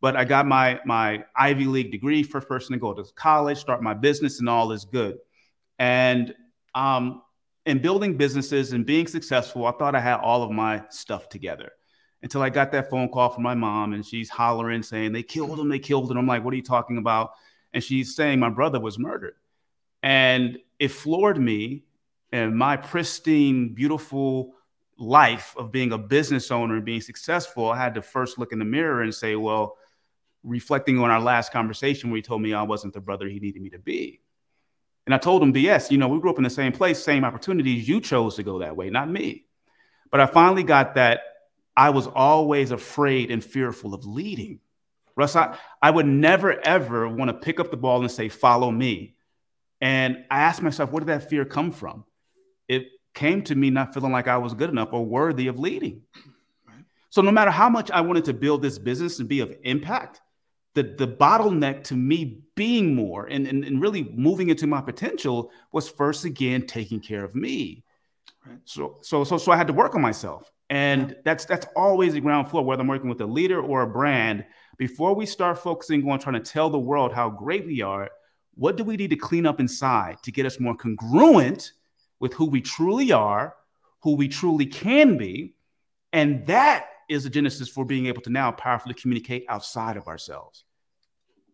But 0.00 0.16
I 0.16 0.24
got 0.24 0.46
my 0.46 0.80
my 0.84 1.24
Ivy 1.34 1.64
League 1.64 1.90
degree, 1.90 2.22
first 2.22 2.46
person 2.46 2.74
to 2.74 2.78
go 2.78 2.92
to 2.92 3.04
college, 3.14 3.58
start 3.58 3.82
my 3.82 3.94
business, 3.94 4.38
and 4.38 4.48
all 4.48 4.70
is 4.72 4.84
good. 4.84 5.16
And 5.78 6.34
um, 6.74 7.22
in 7.66 7.78
building 7.80 8.16
businesses 8.16 8.72
and 8.72 8.84
being 8.84 9.06
successful, 9.06 9.66
I 9.66 9.72
thought 9.72 9.94
I 9.94 10.00
had 10.00 10.16
all 10.16 10.42
of 10.42 10.50
my 10.50 10.82
stuff 10.90 11.28
together 11.28 11.72
until 12.22 12.42
I 12.42 12.50
got 12.50 12.72
that 12.72 12.90
phone 12.90 13.08
call 13.08 13.30
from 13.30 13.42
my 13.42 13.54
mom 13.54 13.92
and 13.92 14.04
she's 14.04 14.28
hollering 14.28 14.82
saying, 14.82 15.12
They 15.12 15.22
killed 15.22 15.58
him, 15.58 15.68
they 15.68 15.78
killed 15.78 16.10
him. 16.10 16.18
I'm 16.18 16.26
like, 16.26 16.44
What 16.44 16.52
are 16.52 16.56
you 16.56 16.62
talking 16.62 16.98
about? 16.98 17.30
And 17.74 17.82
she's 17.82 18.16
saying, 18.16 18.40
My 18.40 18.48
brother 18.48 18.80
was 18.80 18.98
murdered. 18.98 19.34
And 20.02 20.58
it 20.78 20.88
floored 20.88 21.38
me 21.38 21.84
and 22.32 22.56
my 22.56 22.76
pristine, 22.76 23.74
beautiful 23.74 24.54
life 24.98 25.54
of 25.58 25.72
being 25.72 25.92
a 25.92 25.98
business 25.98 26.50
owner 26.50 26.76
and 26.76 26.84
being 26.84 27.00
successful. 27.00 27.70
I 27.70 27.78
had 27.78 27.94
to 27.94 28.02
first 28.02 28.38
look 28.38 28.52
in 28.52 28.58
the 28.58 28.64
mirror 28.64 29.02
and 29.02 29.14
say, 29.14 29.36
Well, 29.36 29.76
reflecting 30.44 30.98
on 31.00 31.10
our 31.10 31.20
last 31.20 31.52
conversation 31.52 32.10
where 32.10 32.16
he 32.16 32.22
told 32.22 32.40
me 32.40 32.54
I 32.54 32.62
wasn't 32.62 32.94
the 32.94 33.00
brother 33.00 33.28
he 33.28 33.40
needed 33.40 33.60
me 33.60 33.70
to 33.70 33.78
be. 33.78 34.20
And 35.06 35.14
I 35.14 35.18
told 35.18 35.42
him, 35.42 35.52
BS, 35.52 35.90
you 35.90 35.98
know, 35.98 36.08
we 36.08 36.18
grew 36.18 36.30
up 36.30 36.38
in 36.38 36.44
the 36.44 36.50
same 36.50 36.72
place, 36.72 37.02
same 37.02 37.24
opportunities. 37.24 37.86
You 37.86 38.00
chose 38.00 38.36
to 38.36 38.42
go 38.42 38.60
that 38.60 38.76
way, 38.76 38.88
not 38.88 39.10
me. 39.10 39.44
But 40.10 40.20
I 40.20 40.26
finally 40.26 40.62
got 40.62 40.94
that 40.94 41.20
I 41.76 41.90
was 41.90 42.06
always 42.06 42.70
afraid 42.70 43.30
and 43.30 43.44
fearful 43.44 43.94
of 43.94 44.06
leading. 44.06 44.60
Russ, 45.16 45.36
I, 45.36 45.56
I 45.80 45.90
would 45.90 46.06
never, 46.06 46.60
ever 46.66 47.08
want 47.08 47.28
to 47.28 47.34
pick 47.34 47.60
up 47.60 47.70
the 47.70 47.76
ball 47.76 48.00
and 48.00 48.10
say, 48.10 48.28
follow 48.28 48.70
me. 48.70 49.14
And 49.80 50.24
I 50.30 50.40
asked 50.40 50.62
myself, 50.62 50.90
where 50.90 51.00
did 51.00 51.08
that 51.08 51.28
fear 51.30 51.44
come 51.44 51.70
from? 51.70 52.04
It 52.68 52.88
came 53.14 53.42
to 53.42 53.54
me 53.54 53.70
not 53.70 53.94
feeling 53.94 54.12
like 54.12 54.28
I 54.28 54.38
was 54.38 54.54
good 54.54 54.70
enough 54.70 54.88
or 54.92 55.04
worthy 55.04 55.46
of 55.46 55.58
leading. 55.58 56.02
So 57.10 57.22
no 57.22 57.30
matter 57.30 57.52
how 57.52 57.68
much 57.68 57.90
I 57.92 58.00
wanted 58.00 58.24
to 58.24 58.34
build 58.34 58.60
this 58.60 58.78
business 58.78 59.20
and 59.20 59.28
be 59.28 59.40
of 59.40 59.56
impact, 59.62 60.20
the, 60.74 60.82
the 60.82 61.06
bottleneck 61.06 61.84
to 61.84 61.94
me 61.94 62.40
being 62.56 62.94
more 62.94 63.26
and, 63.26 63.46
and, 63.46 63.64
and 63.64 63.80
really 63.80 64.02
moving 64.14 64.48
into 64.48 64.66
my 64.66 64.80
potential 64.80 65.52
was 65.70 65.88
first 65.88 66.24
again 66.24 66.66
taking 66.66 66.98
care 66.98 67.22
of 67.22 67.36
me. 67.36 67.84
Right. 68.46 68.58
So, 68.64 68.98
so, 69.02 69.24
so, 69.24 69.38
so 69.38 69.52
I 69.52 69.56
had 69.56 69.66
to 69.68 69.72
work 69.72 69.94
on 69.94 70.02
myself. 70.02 70.50
And 70.70 71.14
that's 71.24 71.44
that's 71.44 71.66
always 71.76 72.14
the 72.14 72.20
ground 72.20 72.48
floor, 72.48 72.64
whether 72.64 72.80
I'm 72.80 72.88
working 72.88 73.10
with 73.10 73.20
a 73.20 73.26
leader 73.26 73.60
or 73.60 73.82
a 73.82 73.86
brand. 73.86 74.44
Before 74.78 75.14
we 75.14 75.26
start 75.26 75.58
focusing 75.58 76.08
on 76.10 76.18
trying 76.18 76.34
to 76.34 76.40
tell 76.40 76.70
the 76.70 76.78
world 76.78 77.12
how 77.12 77.30
great 77.30 77.66
we 77.66 77.82
are, 77.82 78.10
what 78.54 78.76
do 78.76 78.84
we 78.84 78.96
need 78.96 79.10
to 79.10 79.16
clean 79.16 79.46
up 79.46 79.60
inside 79.60 80.22
to 80.22 80.32
get 80.32 80.46
us 80.46 80.58
more 80.58 80.74
congruent 80.74 81.72
with 82.18 82.32
who 82.32 82.46
we 82.46 82.60
truly 82.60 83.12
are, 83.12 83.54
who 84.00 84.16
we 84.16 84.26
truly 84.26 84.66
can 84.66 85.16
be? 85.16 85.54
And 86.12 86.46
that 86.46 86.86
is 87.08 87.24
the 87.24 87.30
genesis 87.30 87.68
for 87.68 87.84
being 87.84 88.06
able 88.06 88.22
to 88.22 88.30
now 88.30 88.50
powerfully 88.52 88.94
communicate 88.94 89.44
outside 89.48 89.96
of 89.96 90.08
ourselves. 90.08 90.64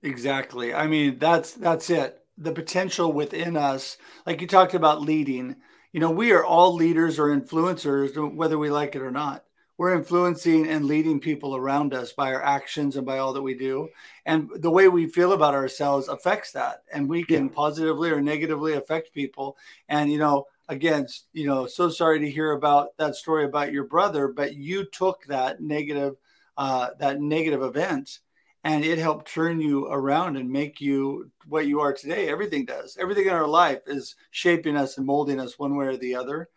Exactly. 0.02 0.72
I 0.72 0.86
mean, 0.86 1.18
that's 1.18 1.52
that's 1.52 1.90
it. 1.90 2.18
The 2.38 2.52
potential 2.52 3.12
within 3.12 3.56
us, 3.56 3.98
like 4.24 4.40
you 4.40 4.46
talked 4.46 4.74
about 4.74 5.02
leading. 5.02 5.56
You 5.92 6.00
know, 6.00 6.10
we 6.10 6.30
are 6.32 6.44
all 6.44 6.74
leaders 6.74 7.18
or 7.18 7.28
influencers, 7.28 8.34
whether 8.34 8.58
we 8.58 8.70
like 8.70 8.94
it 8.94 9.02
or 9.02 9.10
not. 9.10 9.44
We're 9.76 9.94
influencing 9.94 10.68
and 10.68 10.84
leading 10.84 11.20
people 11.20 11.56
around 11.56 11.94
us 11.94 12.12
by 12.12 12.34
our 12.34 12.42
actions 12.42 12.96
and 12.96 13.06
by 13.06 13.18
all 13.18 13.32
that 13.32 13.42
we 13.42 13.54
do. 13.54 13.88
And 14.26 14.50
the 14.56 14.70
way 14.70 14.88
we 14.88 15.06
feel 15.06 15.32
about 15.32 15.54
ourselves 15.54 16.06
affects 16.08 16.52
that. 16.52 16.82
And 16.92 17.08
we 17.08 17.24
can 17.24 17.46
yeah. 17.46 17.54
positively 17.54 18.10
or 18.10 18.20
negatively 18.20 18.74
affect 18.74 19.14
people. 19.14 19.56
And, 19.88 20.12
you 20.12 20.18
know, 20.18 20.46
again, 20.68 21.06
you 21.32 21.46
know, 21.46 21.66
so 21.66 21.88
sorry 21.88 22.20
to 22.20 22.30
hear 22.30 22.52
about 22.52 22.96
that 22.98 23.16
story 23.16 23.46
about 23.46 23.72
your 23.72 23.84
brother, 23.84 24.28
but 24.28 24.54
you 24.54 24.84
took 24.84 25.24
that 25.26 25.60
negative, 25.60 26.16
uh, 26.58 26.90
that 26.98 27.20
negative 27.20 27.62
event 27.62 28.20
and 28.64 28.84
it 28.84 28.98
helped 28.98 29.32
turn 29.32 29.60
you 29.60 29.86
around 29.86 30.36
and 30.36 30.50
make 30.50 30.80
you 30.80 31.30
what 31.46 31.66
you 31.66 31.80
are 31.80 31.92
today. 31.92 32.28
Everything 32.28 32.64
does. 32.64 32.96
Everything 33.00 33.26
in 33.26 33.32
our 33.32 33.46
life 33.46 33.80
is 33.86 34.16
shaping 34.30 34.76
us 34.76 34.98
and 34.98 35.06
molding 35.06 35.40
us 35.40 35.58
one 35.58 35.76
way 35.76 35.86
or 35.86 35.96
the 35.96 36.14
other. 36.14 36.48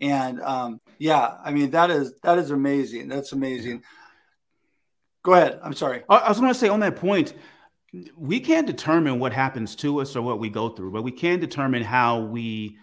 And 0.00 0.40
um, 0.42 0.80
yeah, 0.98 1.38
I 1.42 1.52
mean 1.52 1.70
that 1.70 1.90
is 1.90 2.12
that 2.22 2.38
is 2.38 2.50
amazing. 2.50 3.08
That's 3.08 3.32
amazing. 3.32 3.82
Go 5.22 5.32
ahead. 5.32 5.58
I'm 5.62 5.72
sorry. 5.72 6.02
I 6.08 6.28
was 6.28 6.38
going 6.38 6.52
to 6.52 6.58
say 6.58 6.68
on 6.68 6.80
that 6.80 6.96
point, 6.96 7.34
we 8.16 8.38
can't 8.38 8.66
determine 8.66 9.18
what 9.18 9.32
happens 9.32 9.74
to 9.76 10.00
us 10.00 10.14
or 10.14 10.22
what 10.22 10.38
we 10.38 10.50
go 10.50 10.68
through, 10.68 10.92
but 10.92 11.02
we 11.02 11.10
can 11.10 11.40
determine 11.40 11.82
how 11.82 12.20
we 12.20 12.76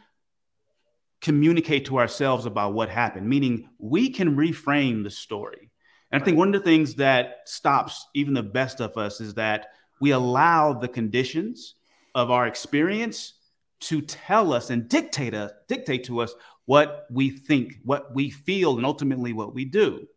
communicate 1.22 1.86
to 1.86 2.00
ourselves 2.00 2.46
about 2.46 2.74
what 2.74 2.89
happened. 2.89 3.30
Meaning, 3.30 3.70
we 3.77 4.10
can 4.10 4.36
reframe 4.36 5.03
the 5.03 5.10
story. 5.10 5.70
And 6.13 6.22
I 6.22 6.25
think 6.25 6.38
one 6.38 6.53
of 6.53 6.62
the 6.62 6.70
things 6.70 6.93
that 6.96 7.39
stops 7.46 8.05
even 8.13 8.36
the 8.36 8.43
best 8.43 8.79
of 8.82 8.98
us 8.98 9.20
is 9.20 9.34
that 9.34 9.72
we 10.00 10.12
allow 10.12 10.72
the 10.72 10.88
conditions 10.88 11.74
of 12.13 12.29
our 12.29 12.46
experience 12.46 13.34
to 13.79 14.00
tell 14.00 14.53
us 14.53 14.70
and 14.70 14.88
dictate 14.88 15.34
us, 15.34 15.51
dictate 15.67 16.03
to 16.03 16.20
us 16.20 16.36
what 16.65 17.08
we 17.10 17.32
think, 17.32 17.79
what 17.84 18.13
we 18.13 18.29
feel, 18.29 18.77
and 18.77 18.86
ultimately 18.86 19.34
what 19.34 19.55
we 19.55 19.65
do. 19.65 20.08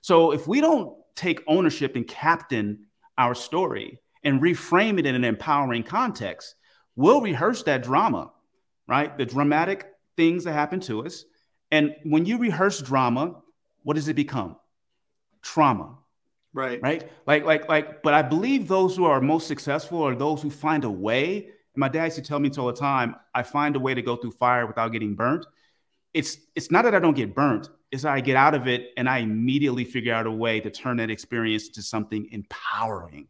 So 0.00 0.32
if 0.32 0.48
we 0.48 0.62
don't 0.62 0.96
take 1.14 1.44
ownership 1.46 1.94
and 1.94 2.08
captain 2.08 2.86
our 3.18 3.34
story 3.34 4.00
and 4.24 4.40
reframe 4.40 4.98
it 4.98 5.04
in 5.04 5.14
an 5.14 5.24
empowering 5.24 5.82
context, 5.82 6.54
we'll 6.96 7.20
rehearse 7.20 7.62
that 7.64 7.82
drama, 7.82 8.30
right? 8.86 9.16
The 9.18 9.26
dramatic 9.26 9.92
things 10.16 10.44
that 10.44 10.54
happen 10.54 10.80
to 10.80 11.04
us. 11.04 11.26
And 11.70 11.94
when 12.04 12.24
you 12.24 12.38
rehearse 12.38 12.80
drama, 12.80 13.42
what 13.82 13.96
does 13.96 14.08
it 14.08 14.16
become? 14.16 14.56
Trauma. 15.42 15.96
Right. 16.52 16.80
Right. 16.82 17.10
Like, 17.26 17.44
like, 17.44 17.68
like, 17.68 18.02
but 18.02 18.14
I 18.14 18.22
believe 18.22 18.68
those 18.68 18.96
who 18.96 19.04
are 19.04 19.20
most 19.20 19.46
successful 19.46 20.02
are 20.02 20.14
those 20.14 20.42
who 20.42 20.50
find 20.50 20.84
a 20.84 20.90
way. 20.90 21.44
And 21.46 21.76
my 21.76 21.88
dad 21.88 22.04
used 22.04 22.16
to 22.16 22.22
tell 22.22 22.40
me 22.40 22.50
all 22.58 22.66
the 22.66 22.72
time, 22.72 23.14
I 23.34 23.42
find 23.42 23.76
a 23.76 23.80
way 23.80 23.94
to 23.94 24.02
go 24.02 24.16
through 24.16 24.32
fire 24.32 24.66
without 24.66 24.88
getting 24.88 25.14
burnt. 25.14 25.46
It's 26.14 26.38
it's 26.56 26.70
not 26.70 26.82
that 26.84 26.94
I 26.94 26.98
don't 26.98 27.14
get 27.14 27.34
burnt, 27.34 27.68
it's 27.92 28.02
that 28.02 28.14
I 28.14 28.20
get 28.20 28.36
out 28.36 28.54
of 28.54 28.66
it 28.66 28.92
and 28.96 29.08
I 29.08 29.18
immediately 29.18 29.84
figure 29.84 30.14
out 30.14 30.26
a 30.26 30.30
way 30.30 30.58
to 30.60 30.70
turn 30.70 30.96
that 30.96 31.10
experience 31.10 31.68
to 31.70 31.82
something 31.82 32.28
empowering. 32.32 33.28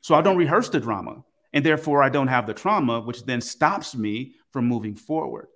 So 0.00 0.14
I 0.14 0.22
don't 0.22 0.36
rehearse 0.36 0.68
the 0.68 0.80
drama. 0.80 1.24
And 1.52 1.64
therefore 1.64 2.02
I 2.02 2.08
don't 2.08 2.28
have 2.28 2.46
the 2.46 2.54
trauma, 2.54 3.00
which 3.00 3.24
then 3.24 3.40
stops 3.40 3.94
me 3.96 4.34
from 4.52 4.66
moving 4.66 4.94
forward. 4.94 5.48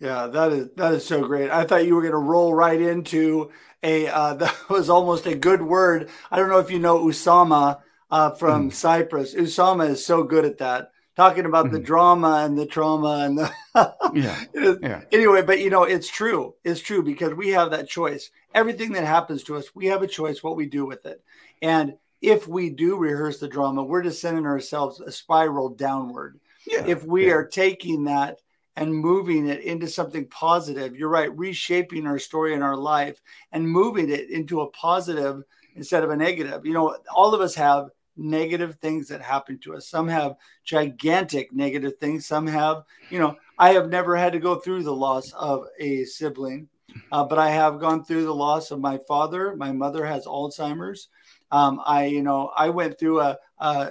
Yeah, 0.00 0.28
that 0.28 0.52
is 0.52 0.68
that 0.76 0.94
is 0.94 1.06
so 1.06 1.24
great. 1.24 1.50
I 1.50 1.64
thought 1.64 1.86
you 1.86 1.94
were 1.94 2.02
going 2.02 2.12
to 2.12 2.18
roll 2.18 2.54
right 2.54 2.80
into 2.80 3.50
a 3.82 4.08
uh, 4.08 4.34
that 4.34 4.54
was 4.68 4.88
almost 4.88 5.26
a 5.26 5.34
good 5.34 5.62
word. 5.62 6.08
I 6.30 6.36
don't 6.36 6.48
know 6.48 6.58
if 6.58 6.70
you 6.70 6.78
know 6.78 7.04
Usama 7.04 7.80
uh, 8.10 8.30
from 8.30 8.70
mm. 8.70 8.72
Cyprus. 8.72 9.34
Usama 9.34 9.90
is 9.90 10.04
so 10.04 10.22
good 10.22 10.44
at 10.44 10.58
that, 10.58 10.92
talking 11.16 11.46
about 11.46 11.66
mm. 11.66 11.72
the 11.72 11.80
drama 11.80 12.42
and 12.44 12.56
the 12.56 12.66
trauma 12.66 13.24
and 13.24 13.38
the 13.38 13.52
yeah. 14.14 14.44
yeah. 14.80 15.02
Anyway, 15.10 15.42
but 15.42 15.60
you 15.60 15.70
know 15.70 15.82
it's 15.82 16.08
true. 16.08 16.54
It's 16.64 16.80
true 16.80 17.02
because 17.02 17.34
we 17.34 17.50
have 17.50 17.72
that 17.72 17.88
choice. 17.88 18.30
Everything 18.54 18.92
that 18.92 19.04
happens 19.04 19.42
to 19.44 19.56
us, 19.56 19.74
we 19.74 19.86
have 19.86 20.02
a 20.02 20.08
choice 20.08 20.42
what 20.42 20.56
we 20.56 20.66
do 20.66 20.86
with 20.86 21.06
it, 21.06 21.22
and 21.60 21.94
if 22.20 22.48
we 22.48 22.70
do 22.70 22.96
rehearse 22.96 23.38
the 23.38 23.48
drama, 23.48 23.82
we're 23.82 24.02
just 24.02 24.20
sending 24.20 24.46
ourselves 24.46 25.00
a 25.00 25.12
spiral 25.12 25.68
downward. 25.68 26.40
Yeah. 26.66 26.84
If 26.86 27.04
we 27.04 27.26
yeah. 27.26 27.34
are 27.34 27.44
taking 27.44 28.04
that 28.04 28.40
and 28.78 28.94
moving 28.94 29.48
it 29.48 29.60
into 29.62 29.88
something 29.88 30.24
positive. 30.28 30.94
You're 30.94 31.08
right, 31.08 31.36
reshaping 31.36 32.06
our 32.06 32.18
story 32.20 32.54
in 32.54 32.62
our 32.62 32.76
life 32.76 33.20
and 33.50 33.68
moving 33.68 34.08
it 34.08 34.30
into 34.30 34.60
a 34.60 34.70
positive 34.70 35.42
instead 35.74 36.04
of 36.04 36.10
a 36.10 36.16
negative. 36.16 36.64
You 36.64 36.74
know, 36.74 36.96
all 37.12 37.34
of 37.34 37.40
us 37.40 37.56
have 37.56 37.88
negative 38.16 38.76
things 38.76 39.08
that 39.08 39.20
happen 39.20 39.58
to 39.64 39.74
us. 39.74 39.88
Some 39.88 40.06
have 40.06 40.36
gigantic 40.62 41.52
negative 41.52 41.98
things. 41.98 42.26
Some 42.26 42.46
have, 42.46 42.84
you 43.10 43.18
know, 43.18 43.34
I 43.58 43.70
have 43.72 43.88
never 43.88 44.16
had 44.16 44.32
to 44.34 44.38
go 44.38 44.54
through 44.54 44.84
the 44.84 44.94
loss 44.94 45.32
of 45.32 45.64
a 45.80 46.04
sibling, 46.04 46.68
uh, 47.10 47.24
but 47.24 47.38
I 47.40 47.50
have 47.50 47.80
gone 47.80 48.04
through 48.04 48.26
the 48.26 48.34
loss 48.34 48.70
of 48.70 48.78
my 48.78 49.00
father. 49.08 49.56
My 49.56 49.72
mother 49.72 50.06
has 50.06 50.24
Alzheimer's. 50.24 51.08
Um, 51.50 51.80
I, 51.84 52.04
you 52.04 52.22
know, 52.22 52.52
I 52.56 52.68
went 52.68 52.96
through 52.96 53.22
a, 53.22 53.38
a 53.58 53.90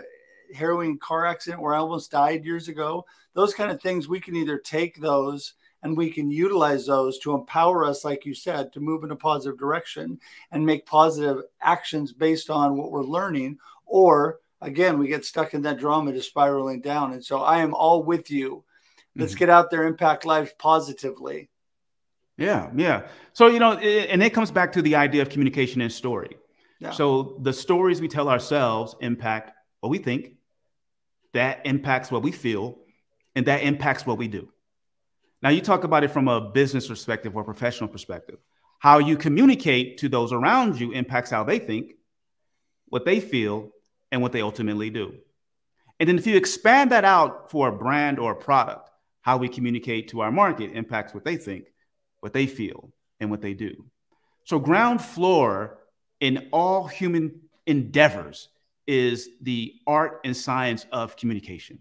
harrowing 0.56 0.98
car 0.98 1.26
accident 1.26 1.62
where 1.62 1.74
I 1.74 1.80
almost 1.80 2.12
died 2.12 2.46
years 2.46 2.68
ago. 2.68 3.06
Those 3.34 3.54
kind 3.54 3.72
of 3.72 3.82
things, 3.82 4.08
we 4.08 4.20
can 4.20 4.36
either 4.36 4.58
take 4.58 5.00
those 5.00 5.54
and 5.84 5.96
we 5.96 6.10
can 6.10 6.32
utilize 6.32 6.86
those 6.86 7.20
to 7.20 7.36
empower 7.36 7.86
us, 7.86 8.04
like 8.04 8.26
you 8.26 8.34
said, 8.34 8.74
to 8.74 8.80
move 8.80 9.04
in 9.04 9.12
a 9.12 9.16
positive 9.16 9.60
direction 9.60 10.20
and 10.52 10.66
make 10.66 10.86
positive 10.86 11.44
actions 11.62 12.14
based 12.14 12.50
on 12.50 12.76
what 12.76 12.92
we're 12.92 13.04
learning. 13.04 13.60
Or 13.86 14.40
again, 14.62 14.98
we 14.98 15.08
get 15.08 15.24
stuck 15.24 15.54
in 15.54 15.62
that 15.62 15.80
drama 15.80 16.14
just 16.14 16.30
spiraling 16.30 16.82
down. 16.82 17.14
And 17.14 17.24
so 17.24 17.42
I 17.42 17.60
am 17.60 17.74
all 17.74 18.04
with 18.04 18.32
you. 18.32 18.64
Let's 19.16 19.34
mm-hmm. 19.34 19.40
get 19.40 19.50
out 19.50 19.70
there, 19.70 19.86
impact 19.86 20.26
lives 20.26 20.52
positively. 20.58 21.50
Yeah, 22.38 22.70
yeah. 22.76 23.08
So, 23.34 23.48
you 23.48 23.60
know, 23.60 23.74
it, 23.74 24.10
and 24.10 24.22
it 24.22 24.34
comes 24.34 24.52
back 24.52 24.74
to 24.74 24.82
the 24.82 24.96
idea 24.96 25.22
of 25.22 25.30
communication 25.30 25.82
and 25.82 25.92
story. 25.92 26.38
Yeah. 26.80 26.92
So 26.92 27.38
the 27.42 27.54
stories 27.54 28.02
we 28.02 28.08
tell 28.08 28.30
ourselves 28.30 28.96
impact 29.02 29.52
what 29.80 29.90
we 29.90 29.98
think, 29.98 30.37
that 31.34 31.66
impacts 31.66 32.12
what 32.12 32.24
we 32.24 32.32
feel, 32.32 32.78
and 33.36 33.46
that 33.46 33.64
impacts 33.64 34.06
what 34.06 34.18
we 34.18 34.28
do. 34.28 34.50
Now, 35.42 35.50
you 35.50 35.62
talk 35.62 35.84
about 35.84 36.04
it 36.04 36.12
from 36.12 36.28
a 36.28 36.42
business 36.42 36.88
perspective 36.88 37.36
or 37.36 37.44
professional 37.44 37.90
perspective. 37.90 38.40
How 38.80 39.00
you 39.00 39.18
communicate 39.18 40.00
to 40.00 40.10
those 40.10 40.32
around 40.34 40.80
you 40.80 40.92
impacts 40.92 41.30
how 41.30 41.44
they 41.44 41.60
think, 41.60 41.94
what 42.88 43.06
they 43.06 43.20
feel, 43.20 43.70
and 44.12 44.22
what 44.22 44.32
they 44.32 44.42
ultimately 44.42 44.90
do. 44.90 45.16
And 46.00 46.08
then 46.08 46.18
if 46.18 46.28
you 46.28 46.38
expand 46.38 46.92
that 46.92 47.06
out 47.06 47.52
for 47.52 47.68
a 47.68 47.78
brand 47.78 48.20
or 48.20 48.32
a 48.32 48.36
product, 48.36 48.90
how 49.22 49.38
we 49.38 49.50
communicate 49.50 50.10
to 50.10 50.22
our 50.22 50.32
market 50.32 50.72
impacts 50.74 51.14
what 51.14 51.26
they 51.26 51.36
think, 51.38 51.66
what 52.22 52.34
they 52.34 52.48
feel, 52.48 52.92
and 53.20 53.30
what 53.30 53.42
they 53.42 53.54
do. 53.54 53.86
So, 54.46 54.60
ground 54.60 55.02
floor 55.02 55.80
in 56.20 56.48
all 56.52 56.88
human 56.88 57.42
endeavors 57.66 58.50
is 58.88 59.30
the 59.42 59.74
art 59.86 60.22
and 60.24 60.36
science 60.36 60.86
of 60.92 61.16
communication. 61.16 61.80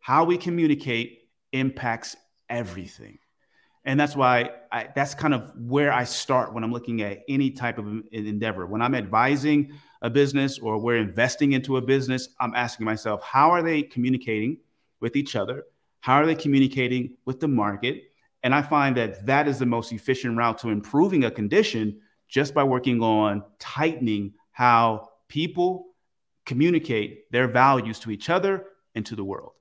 How 0.00 0.24
we 0.24 0.36
communicate 0.36 1.28
impacts 1.52 2.14
everything. 2.50 3.18
And 3.86 4.00
that's 4.00 4.16
why 4.16 4.50
I, 4.72 4.88
that's 4.94 5.14
kind 5.14 5.34
of 5.34 5.52
where 5.56 5.92
I 5.92 6.04
start 6.04 6.54
when 6.54 6.64
I'm 6.64 6.72
looking 6.72 7.02
at 7.02 7.22
any 7.28 7.50
type 7.50 7.78
of 7.78 7.86
endeavor. 8.12 8.66
When 8.66 8.80
I'm 8.80 8.94
advising 8.94 9.72
a 10.00 10.08
business 10.08 10.58
or 10.58 10.78
we're 10.78 10.96
investing 10.96 11.52
into 11.52 11.76
a 11.76 11.82
business, 11.82 12.28
I'm 12.40 12.54
asking 12.54 12.86
myself, 12.86 13.22
how 13.22 13.50
are 13.50 13.62
they 13.62 13.82
communicating 13.82 14.58
with 15.00 15.16
each 15.16 15.36
other? 15.36 15.64
How 16.00 16.16
are 16.16 16.26
they 16.26 16.34
communicating 16.34 17.16
with 17.24 17.40
the 17.40 17.48
market? 17.48 18.04
And 18.42 18.54
I 18.54 18.62
find 18.62 18.96
that 18.96 19.24
that 19.26 19.48
is 19.48 19.58
the 19.58 19.66
most 19.66 19.92
efficient 19.92 20.36
route 20.36 20.58
to 20.58 20.68
improving 20.68 21.24
a 21.24 21.30
condition 21.30 22.00
just 22.28 22.52
by 22.54 22.64
working 22.64 23.02
on 23.02 23.42
tightening 23.58 24.34
how 24.52 25.08
people 25.28 25.93
communicate 26.44 27.30
their 27.32 27.48
values 27.48 27.98
to 28.00 28.10
each 28.10 28.30
other 28.30 28.66
and 28.94 29.04
to 29.06 29.16
the 29.16 29.24
world. 29.24 29.52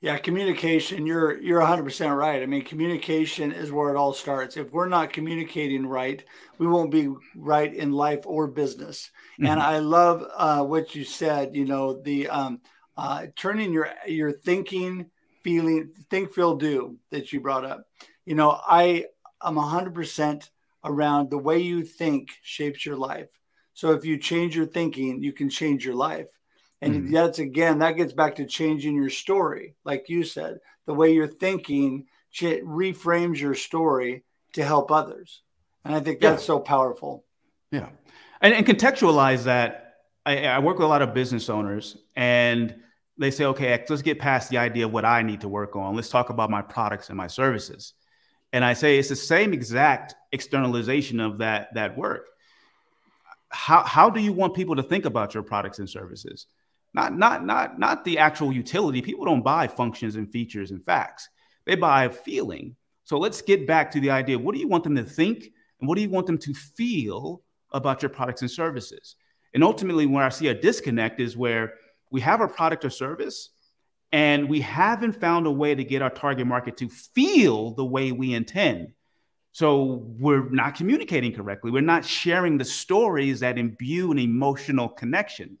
Yeah, 0.00 0.18
communication. 0.18 1.06
You're 1.06 1.40
you're 1.40 1.62
100% 1.62 2.14
right. 2.14 2.42
I 2.42 2.46
mean, 2.46 2.62
communication 2.62 3.52
is 3.52 3.72
where 3.72 3.88
it 3.88 3.96
all 3.96 4.12
starts. 4.12 4.58
If 4.58 4.70
we're 4.70 4.88
not 4.88 5.14
communicating 5.14 5.86
right, 5.86 6.22
we 6.58 6.66
won't 6.66 6.90
be 6.90 7.08
right 7.34 7.72
in 7.72 7.90
life 7.90 8.26
or 8.26 8.46
business. 8.46 9.10
Mm-hmm. 9.40 9.46
And 9.46 9.62
I 9.62 9.78
love 9.78 10.22
uh, 10.36 10.62
what 10.62 10.94
you 10.94 11.04
said. 11.04 11.56
You 11.56 11.64
know, 11.64 12.02
the 12.02 12.28
um, 12.28 12.60
uh, 12.98 13.28
turning 13.34 13.72
your 13.72 13.88
your 14.06 14.30
thinking, 14.30 15.06
feeling, 15.42 15.90
think, 16.10 16.34
feel, 16.34 16.56
do 16.56 16.98
that 17.10 17.32
you 17.32 17.40
brought 17.40 17.64
up. 17.64 17.86
You 18.26 18.34
know, 18.34 18.50
I 18.50 19.06
am 19.42 19.54
100% 19.54 20.50
around 20.84 21.30
the 21.30 21.38
way 21.38 21.60
you 21.60 21.82
think 21.82 22.28
shapes 22.42 22.84
your 22.84 22.96
life. 22.96 23.28
So 23.74 23.92
if 23.92 24.04
you 24.04 24.18
change 24.18 24.56
your 24.56 24.66
thinking, 24.66 25.22
you 25.22 25.32
can 25.32 25.50
change 25.50 25.84
your 25.84 25.94
life. 25.94 26.26
And 26.80 26.94
mm-hmm. 26.94 27.12
that's 27.12 27.38
again, 27.38 27.78
that 27.80 27.96
gets 27.96 28.12
back 28.12 28.36
to 28.36 28.46
changing 28.46 28.94
your 28.94 29.10
story. 29.10 29.74
Like 29.84 30.08
you 30.08 30.24
said, 30.24 30.58
the 30.86 30.94
way 30.94 31.12
you're 31.12 31.26
thinking 31.26 32.06
reframes 32.40 33.38
your 33.38 33.54
story 33.54 34.24
to 34.54 34.64
help 34.64 34.90
others. 34.90 35.42
And 35.84 35.94
I 35.94 36.00
think 36.00 36.20
that's 36.20 36.42
yeah. 36.42 36.46
so 36.46 36.60
powerful. 36.60 37.24
Yeah. 37.70 37.88
And, 38.40 38.54
and 38.54 38.66
contextualize 38.66 39.44
that. 39.44 39.80
I, 40.26 40.46
I, 40.46 40.58
work 40.58 40.78
with 40.78 40.86
a 40.86 40.88
lot 40.88 41.02
of 41.02 41.12
business 41.12 41.50
owners 41.50 41.98
and 42.16 42.74
they 43.18 43.30
say, 43.30 43.44
okay, 43.44 43.84
let's 43.90 44.00
get 44.00 44.18
past 44.18 44.48
the 44.48 44.56
idea 44.56 44.86
of 44.86 44.92
what 44.92 45.04
I 45.04 45.20
need 45.20 45.42
to 45.42 45.50
work 45.50 45.76
on. 45.76 45.94
Let's 45.94 46.08
talk 46.08 46.30
about 46.30 46.48
my 46.48 46.62
products 46.62 47.10
and 47.10 47.16
my 47.18 47.26
services. 47.26 47.92
And 48.54 48.64
I 48.64 48.72
say 48.72 48.98
it's 48.98 49.10
the 49.10 49.16
same 49.16 49.52
exact 49.52 50.14
externalization 50.32 51.20
of 51.20 51.38
that, 51.38 51.74
that 51.74 51.98
work. 51.98 52.28
How, 53.54 53.82
how 53.84 54.10
do 54.10 54.20
you 54.20 54.32
want 54.32 54.54
people 54.54 54.76
to 54.76 54.82
think 54.82 55.04
about 55.04 55.34
your 55.34 55.42
products 55.42 55.78
and 55.78 55.88
services? 55.88 56.46
not 56.94 57.16
not 57.16 57.44
not 57.44 57.78
not 57.78 58.04
the 58.04 58.18
actual 58.18 58.52
utility. 58.52 59.02
People 59.02 59.26
don't 59.26 59.42
buy 59.42 59.66
functions 59.66 60.16
and 60.16 60.30
features 60.30 60.70
and 60.70 60.82
facts. 60.84 61.28
They 61.66 61.74
buy 61.74 62.04
a 62.04 62.10
feeling. 62.10 62.76
So 63.04 63.18
let's 63.18 63.42
get 63.42 63.66
back 63.66 63.90
to 63.90 64.00
the 64.00 64.10
idea. 64.10 64.38
What 64.38 64.54
do 64.54 64.60
you 64.60 64.68
want 64.68 64.84
them 64.84 64.96
to 64.96 65.04
think 65.04 65.50
and 65.80 65.88
what 65.88 65.96
do 65.96 66.02
you 66.02 66.08
want 66.08 66.26
them 66.26 66.38
to 66.38 66.54
feel 66.54 67.42
about 67.72 68.00
your 68.00 68.08
products 68.08 68.42
and 68.42 68.50
services? 68.50 69.16
And 69.52 69.62
ultimately, 69.62 70.06
where 70.06 70.24
I 70.24 70.28
see 70.30 70.48
a 70.48 70.54
disconnect 70.54 71.20
is 71.20 71.36
where 71.36 71.74
we 72.10 72.20
have 72.20 72.40
a 72.40 72.48
product 72.48 72.84
or 72.84 72.90
service 72.90 73.50
and 74.12 74.48
we 74.48 74.60
haven't 74.60 75.20
found 75.20 75.46
a 75.46 75.50
way 75.50 75.74
to 75.74 75.82
get 75.82 76.00
our 76.00 76.10
target 76.10 76.46
market 76.46 76.76
to 76.76 76.88
feel 76.88 77.74
the 77.74 77.84
way 77.84 78.12
we 78.12 78.34
intend. 78.34 78.92
So 79.54 80.02
we're 80.18 80.48
not 80.50 80.74
communicating 80.74 81.32
correctly. 81.32 81.70
We're 81.70 81.80
not 81.80 82.04
sharing 82.04 82.58
the 82.58 82.64
stories 82.64 83.38
that 83.38 83.56
imbue 83.56 84.10
an 84.10 84.18
emotional 84.18 84.88
connection. 84.88 85.56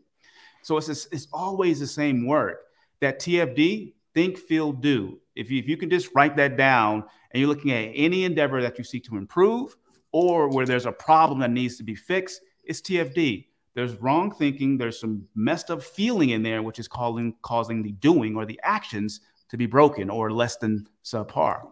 So 0.62 0.76
it's, 0.78 0.88
it's 0.88 1.28
always 1.32 1.78
the 1.78 1.86
same 1.86 2.26
word. 2.26 2.56
That 2.98 3.20
TFD, 3.20 3.92
think, 4.12 4.36
feel, 4.36 4.72
do. 4.72 5.20
If 5.36 5.48
you, 5.48 5.60
if 5.60 5.68
you 5.68 5.76
can 5.76 5.90
just 5.90 6.08
write 6.12 6.36
that 6.38 6.56
down 6.56 7.04
and 7.30 7.40
you're 7.40 7.48
looking 7.48 7.70
at 7.70 7.92
any 7.94 8.24
endeavor 8.24 8.60
that 8.62 8.78
you 8.78 8.82
seek 8.82 9.04
to 9.04 9.16
improve 9.16 9.76
or 10.10 10.48
where 10.48 10.66
there's 10.66 10.86
a 10.86 10.92
problem 10.92 11.38
that 11.38 11.52
needs 11.52 11.76
to 11.76 11.84
be 11.84 11.94
fixed, 11.94 12.40
it's 12.64 12.80
TFD. 12.80 13.46
There's 13.74 13.94
wrong 14.02 14.34
thinking, 14.34 14.76
there's 14.76 14.98
some 14.98 15.24
messed 15.36 15.70
up 15.70 15.84
feeling 15.84 16.30
in 16.30 16.42
there, 16.42 16.64
which 16.64 16.80
is 16.80 16.88
causing, 16.88 17.36
causing 17.42 17.80
the 17.84 17.92
doing 17.92 18.34
or 18.34 18.44
the 18.44 18.58
actions 18.64 19.20
to 19.50 19.56
be 19.56 19.66
broken 19.66 20.10
or 20.10 20.32
less 20.32 20.56
than 20.56 20.88
subpar. 21.04 21.62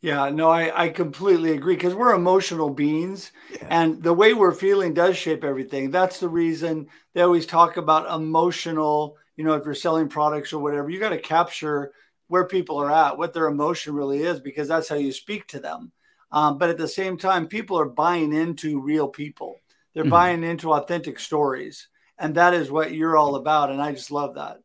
Yeah, 0.00 0.30
no, 0.30 0.48
I, 0.48 0.84
I 0.84 0.88
completely 0.90 1.52
agree 1.52 1.74
because 1.74 1.94
we're 1.94 2.14
emotional 2.14 2.70
beings 2.70 3.32
yeah. 3.52 3.66
and 3.68 4.00
the 4.00 4.12
way 4.12 4.32
we're 4.32 4.52
feeling 4.52 4.94
does 4.94 5.16
shape 5.16 5.42
everything. 5.42 5.90
That's 5.90 6.20
the 6.20 6.28
reason 6.28 6.86
they 7.14 7.22
always 7.22 7.46
talk 7.46 7.76
about 7.76 8.14
emotional, 8.14 9.16
you 9.36 9.42
know, 9.42 9.54
if 9.54 9.64
you're 9.64 9.74
selling 9.74 10.08
products 10.08 10.52
or 10.52 10.62
whatever, 10.62 10.88
you 10.88 11.00
got 11.00 11.08
to 11.08 11.18
capture 11.18 11.90
where 12.28 12.46
people 12.46 12.78
are 12.78 12.92
at, 12.92 13.18
what 13.18 13.32
their 13.32 13.48
emotion 13.48 13.92
really 13.92 14.22
is, 14.22 14.38
because 14.38 14.68
that's 14.68 14.88
how 14.88 14.94
you 14.94 15.10
speak 15.10 15.48
to 15.48 15.58
them. 15.58 15.90
Um, 16.30 16.58
but 16.58 16.70
at 16.70 16.78
the 16.78 16.86
same 16.86 17.18
time, 17.18 17.48
people 17.48 17.80
are 17.80 17.88
buying 17.88 18.32
into 18.32 18.80
real 18.80 19.08
people, 19.08 19.56
they're 19.94 20.04
mm-hmm. 20.04 20.10
buying 20.10 20.44
into 20.44 20.72
authentic 20.72 21.18
stories. 21.18 21.88
And 22.20 22.34
that 22.34 22.54
is 22.54 22.70
what 22.70 22.92
you're 22.92 23.16
all 23.16 23.36
about. 23.36 23.70
And 23.70 23.80
I 23.80 23.92
just 23.92 24.10
love 24.10 24.34
that. 24.34 24.58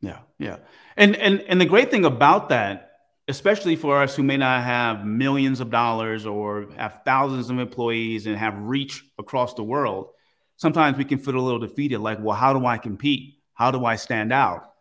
Yeah. 0.00 0.18
Yeah. 0.38 0.58
And, 0.96 1.16
and, 1.16 1.40
and 1.42 1.60
the 1.60 1.64
great 1.64 1.90
thing 1.90 2.04
about 2.04 2.50
that 2.50 2.85
especially 3.28 3.76
for 3.76 4.00
us 4.00 4.14
who 4.14 4.22
may 4.22 4.36
not 4.36 4.62
have 4.62 5.04
millions 5.04 5.60
of 5.60 5.70
dollars 5.70 6.26
or 6.26 6.68
have 6.76 7.00
thousands 7.04 7.50
of 7.50 7.58
employees 7.58 8.26
and 8.26 8.36
have 8.36 8.56
reach 8.58 9.04
across 9.18 9.54
the 9.54 9.62
world, 9.62 10.10
sometimes 10.56 10.96
we 10.96 11.04
can 11.04 11.18
feel 11.18 11.36
a 11.36 11.40
little 11.40 11.58
defeated 11.58 11.98
like, 11.98 12.18
well, 12.20 12.36
how 12.36 12.52
do 12.52 12.64
I 12.64 12.78
compete? 12.78 13.40
How 13.54 13.70
do 13.70 13.84
I 13.84 13.96
stand 13.96 14.32
out? 14.32 14.72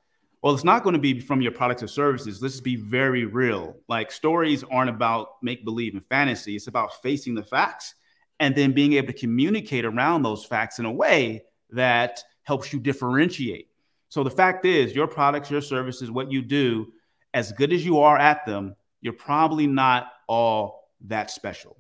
Well, 0.41 0.53
it's 0.53 0.63
not 0.63 0.83
going 0.83 0.93
to 0.93 0.99
be 0.99 1.19
from 1.19 1.41
your 1.41 1.53
products 1.53 1.81
or 1.81 1.87
services. 1.87 2.39
Let's 2.41 2.61
be 2.61 2.75
very 2.75 3.25
real. 3.25 3.77
Like 3.89 4.11
stories 4.11 4.63
aren't 4.69 4.91
about 4.91 5.29
make 5.41 5.65
believe 5.65 5.93
and 5.93 6.05
fantasy, 6.05 6.55
it's 6.55 6.67
about 6.67 7.01
facing 7.01 7.33
the 7.33 7.43
facts 7.43 7.95
and 8.39 8.53
then 8.53 8.73
being 8.73 8.93
able 8.93 9.07
to 9.07 9.13
communicate 9.13 9.85
around 9.85 10.21
those 10.21 10.45
facts 10.45 10.77
in 10.77 10.85
a 10.85 10.91
way 10.91 11.45
that 11.71 12.21
helps 12.43 12.71
you 12.71 12.79
differentiate. 12.79 13.69
So 14.09 14.23
the 14.23 14.29
fact 14.29 14.65
is, 14.65 14.93
your 14.93 15.07
products, 15.07 15.49
your 15.49 15.61
services, 15.61 16.11
what 16.11 16.31
you 16.31 16.41
do 16.41 16.91
as 17.35 17.51
good 17.51 17.73
as 17.73 17.85
you 17.85 17.99
are 17.99 18.17
at 18.17 18.45
them, 18.45 18.77
you're 19.01 19.11
probably 19.11 19.67
not 19.67 20.07
all 20.27 20.89
that 21.01 21.29
special. 21.29 21.75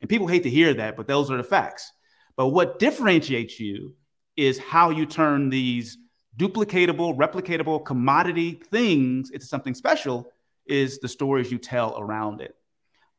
And 0.00 0.08
people 0.08 0.28
hate 0.28 0.44
to 0.44 0.50
hear 0.50 0.72
that, 0.74 0.96
but 0.96 1.08
those 1.08 1.28
are 1.28 1.36
the 1.36 1.42
facts. 1.42 1.92
But 2.36 2.48
what 2.48 2.78
differentiates 2.78 3.58
you 3.58 3.96
is 4.36 4.58
how 4.60 4.90
you 4.90 5.04
turn 5.04 5.50
these 5.50 5.98
duplicatable, 6.38 7.16
replicatable 7.16 7.84
commodity 7.84 8.62
things 8.70 9.30
into 9.30 9.44
something 9.44 9.74
special 9.74 10.30
is 10.66 11.00
the 11.00 11.08
stories 11.08 11.50
you 11.50 11.58
tell 11.58 11.98
around 11.98 12.40
it. 12.40 12.54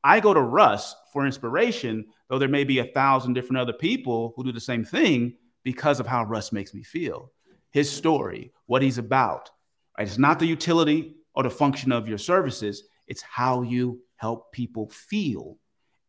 I 0.06 0.22
go 0.22 0.34
to 0.34 0.42
Russ 0.42 0.96
for 1.12 1.26
inspiration, 1.26 2.06
though 2.30 2.40
there 2.40 2.48
may 2.48 2.64
be 2.64 2.80
a 2.80 2.86
thousand 2.86 3.34
different 3.34 3.60
other 3.60 3.74
people 3.74 4.34
who 4.38 4.46
do 4.46 4.54
the 4.54 4.60
same 4.62 4.86
thing 4.86 5.36
because 5.64 6.00
of 6.00 6.08
how 6.08 6.24
Russ 6.24 6.54
makes 6.54 6.74
me 6.74 6.82
feel. 6.82 7.32
His 7.72 7.92
story, 7.92 8.54
what 8.68 8.82
he's 8.82 8.98
about. 8.98 9.52
Right? 9.98 10.08
It's 10.08 10.18
not 10.18 10.40
the 10.40 10.46
utility 10.46 11.16
or 11.34 11.44
the 11.44 11.50
function 11.50 11.92
of 11.92 12.08
your 12.08 12.18
services. 12.18 12.84
It's 13.08 13.22
how 13.22 13.62
you 13.64 14.02
help 14.16 14.52
people 14.52 14.90
feel. 14.90 15.58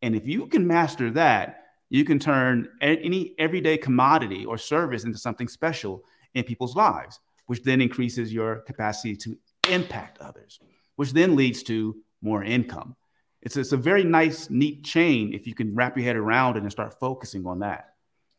And 0.02 0.14
if 0.14 0.26
you 0.26 0.46
can 0.46 0.66
master 0.66 1.10
that, 1.12 1.62
you 1.90 2.04
can 2.04 2.18
turn 2.18 2.68
any 2.80 3.34
everyday 3.38 3.76
commodity 3.76 4.44
or 4.44 4.58
service 4.58 5.04
into 5.04 5.18
something 5.18 5.48
special 5.48 6.02
in 6.34 6.44
people's 6.44 6.76
lives. 6.76 7.20
which 7.46 7.62
then 7.62 7.80
increases 7.80 8.32
your 8.32 8.56
capacity 8.60 9.16
to 9.16 9.36
impact 9.70 10.18
others, 10.20 10.60
which 10.96 11.12
then 11.12 11.36
leads 11.36 11.62
to 11.64 11.96
more 12.22 12.42
income. 12.42 12.96
It's, 13.42 13.56
it's 13.56 13.72
a 13.72 13.76
very 13.76 14.04
nice, 14.04 14.48
neat 14.48 14.84
chain 14.84 15.34
if 15.34 15.46
you 15.46 15.54
can 15.54 15.74
wrap 15.74 15.96
your 15.96 16.06
head 16.06 16.16
around 16.16 16.56
it 16.56 16.62
and 16.62 16.72
start 16.72 16.98
focusing 16.98 17.46
on 17.46 17.58
that. 17.60 17.90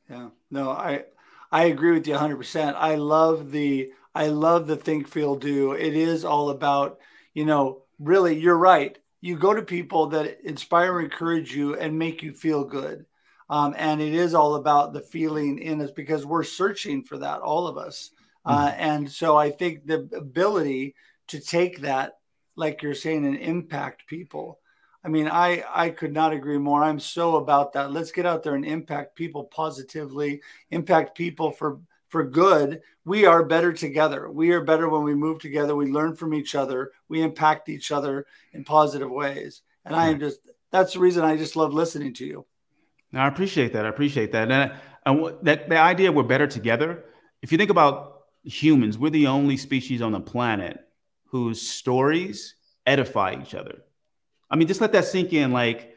Yeah, 0.10 0.30
no, 0.52 0.69
I 0.69 1.06
I 1.52 1.65
agree 1.65 1.91
with 1.91 2.08
you 2.08 2.15
100%. 2.15 2.74
I 2.76 2.95
love 2.95 3.52
the 3.52 3.91
I 4.15 4.28
love 4.28 4.65
the 4.65 4.78
think 4.78 5.10
feel 5.10 5.36
do. 5.36 5.73
It 5.73 5.93
is 5.93 6.23
all 6.23 6.49
about, 6.49 6.99
you 7.34 7.43
know, 7.43 7.84
really 7.99 8.39
you're 8.39 8.58
right. 8.58 8.97
You 9.19 9.38
go 9.38 9.54
to 9.54 9.62
people 9.62 10.08
that 10.08 10.39
inspire, 10.45 11.01
encourage 11.01 11.54
you 11.54 11.75
and 11.75 11.99
make 11.99 12.23
you 12.23 12.34
feel 12.34 12.63
good. 12.63 13.06
Um, 13.49 13.75
and 13.78 14.01
it 14.01 14.13
is 14.13 14.34
all 14.34 14.56
about 14.56 14.93
the 14.93 15.01
feeling 15.01 15.60
in 15.60 15.82
us 15.82 15.91
because 15.91 16.25
we're 16.25 16.43
searching 16.43 17.04
for 17.04 17.17
that, 17.17 17.41
all 17.41 17.67
of 17.67 17.78
us. 17.78 18.12
Uh, 18.45 18.69
mm-hmm. 18.69 18.80
and 18.80 19.12
so 19.12 19.38
I 19.38 19.51
think 19.51 19.86
the 19.86 20.10
ability 20.15 20.95
to 21.28 21.39
take 21.39 21.82
that, 21.82 22.13
like 22.56 22.82
you're 22.82 22.95
saying, 22.95 23.25
and 23.25 23.38
impact 23.38 24.08
people. 24.08 24.60
I 25.04 25.10
mean, 25.10 25.28
I 25.28 25.63
I 25.71 25.89
could 25.89 26.13
not 26.13 26.34
agree 26.34 26.58
more. 26.58 26.84
I'm 26.84 26.99
so 26.99 27.36
about 27.36 27.73
that. 27.73 27.91
Let's 27.91 28.12
get 28.12 28.25
out 28.25 28.43
there 28.43 28.56
and 28.56 28.65
impact 28.65 29.15
people 29.15 29.43
positively, 29.43 30.41
impact 30.71 31.15
people 31.15 31.51
for 31.51 31.80
for 32.08 32.24
good. 32.24 32.82
We 33.04 33.26
are 33.26 33.44
better 33.44 33.74
together. 33.74 34.30
We 34.30 34.52
are 34.52 34.62
better 34.62 34.89
when 34.89 35.04
we 35.04 35.15
move 35.15 35.39
together. 35.39 35.76
We 35.76 35.88
learn 35.88 36.15
from 36.15 36.34
each 36.34 36.56
other. 36.56 36.91
We 37.10 37.22
impact 37.22 37.70
each 37.70 37.91
other 37.91 38.26
in 38.54 38.63
positive 38.63 39.10
ways. 39.10 39.62
And 39.86 39.96
I 39.96 40.08
am 40.10 40.20
just 40.20 40.39
that's 40.72 40.94
the 40.94 41.00
reason 41.00 41.24
I 41.24 41.38
just 41.38 41.56
love 41.56 41.74
listening 41.74 42.13
to 42.15 42.26
you. 42.26 42.46
Now 43.12 43.26
I 43.26 43.28
appreciate 43.28 43.74
that. 43.74 43.86
I 43.86 43.89
appreciate 43.89 44.32
that. 44.34 44.52
And, 44.52 44.74
and 45.06 45.38
that 45.44 45.70
the 45.70 45.78
idea 45.78 46.12
we're 46.12 46.24
better 46.24 46.48
together. 46.48 47.06
If 47.41 47.52
you 47.52 47.58
think 47.58 47.70
about 47.70 48.24
humans, 48.44 48.98
we're 48.98 49.12
the 49.12 49.28
only 49.28 49.58
species 49.58 50.02
on 50.02 50.12
the 50.12 50.20
planet 50.20 50.80
whose 51.26 51.62
stories 51.62 52.56
edify 52.86 53.36
each 53.41 53.54
other. 53.54 53.84
I 54.50 54.56
mean, 54.56 54.68
just 54.68 54.82
let 54.82 54.91
that 54.94 55.06
sink 55.06 55.34
in. 55.34 55.52
Like 55.52 55.96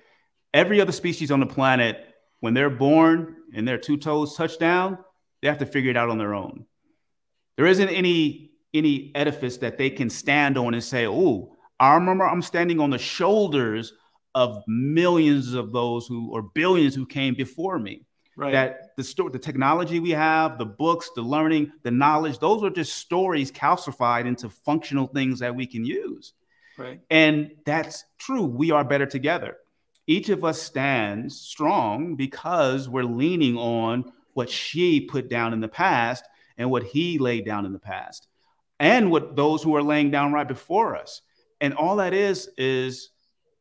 every 0.52 0.80
other 0.80 0.92
species 0.92 1.30
on 1.30 1.40
the 1.40 1.46
planet, 1.46 2.04
when 2.40 2.54
they're 2.54 2.70
born 2.70 3.36
and 3.54 3.66
their 3.66 3.78
two 3.78 3.96
toes 3.96 4.36
touch 4.36 4.58
down, 4.58 4.98
they 5.40 5.48
have 5.48 5.58
to 5.58 5.66
figure 5.66 5.90
it 5.90 5.96
out 5.96 6.10
on 6.10 6.18
their 6.18 6.34
own. 6.34 6.66
There 7.56 7.66
isn't 7.66 7.88
any 7.88 8.50
any 8.74 9.10
edifice 9.14 9.56
that 9.58 9.78
they 9.78 9.90
can 9.90 10.10
stand 10.10 10.58
on 10.58 10.74
and 10.74 10.84
say, 10.84 11.06
"Oh, 11.06 11.56
I 11.80 11.94
remember 11.94 12.26
I'm 12.26 12.42
standing 12.42 12.80
on 12.80 12.90
the 12.90 12.98
shoulders 12.98 13.92
of 14.34 14.62
millions 14.66 15.54
of 15.54 15.72
those 15.72 16.06
who 16.06 16.30
or 16.30 16.42
billions 16.42 16.94
who 16.94 17.06
came 17.06 17.34
before 17.34 17.78
me." 17.78 18.04
Right. 18.36 18.52
That 18.52 18.96
the 18.96 19.02
story, 19.02 19.32
the 19.32 19.38
technology 19.38 19.98
we 19.98 20.10
have, 20.10 20.58
the 20.58 20.66
books, 20.66 21.10
the 21.16 21.22
learning, 21.22 21.72
the 21.82 21.90
knowledge, 21.90 22.38
those 22.38 22.62
are 22.62 22.70
just 22.70 22.94
stories 22.94 23.50
calcified 23.50 24.26
into 24.26 24.48
functional 24.48 25.08
things 25.08 25.40
that 25.40 25.56
we 25.56 25.66
can 25.66 25.84
use. 25.84 26.34
Right. 26.76 27.00
And 27.10 27.50
that's 27.66 28.04
true. 28.18 28.44
We 28.44 28.70
are 28.70 28.84
better 28.84 29.06
together. 29.06 29.56
Each 30.06 30.28
of 30.28 30.44
us 30.44 30.62
stands 30.62 31.40
strong 31.40 32.14
because 32.14 32.88
we're 32.88 33.02
leaning 33.02 33.56
on 33.56 34.12
what 34.38 34.48
she 34.48 35.00
put 35.00 35.28
down 35.28 35.52
in 35.52 35.58
the 35.58 35.66
past 35.66 36.24
and 36.58 36.70
what 36.70 36.84
he 36.84 37.18
laid 37.18 37.44
down 37.44 37.66
in 37.66 37.72
the 37.72 37.78
past 37.80 38.28
and 38.78 39.10
what 39.10 39.34
those 39.34 39.64
who 39.64 39.74
are 39.74 39.82
laying 39.82 40.12
down 40.12 40.32
right 40.32 40.46
before 40.46 40.94
us. 40.94 41.22
And 41.60 41.74
all 41.74 41.96
that 41.96 42.14
is 42.14 42.48
is 42.56 43.10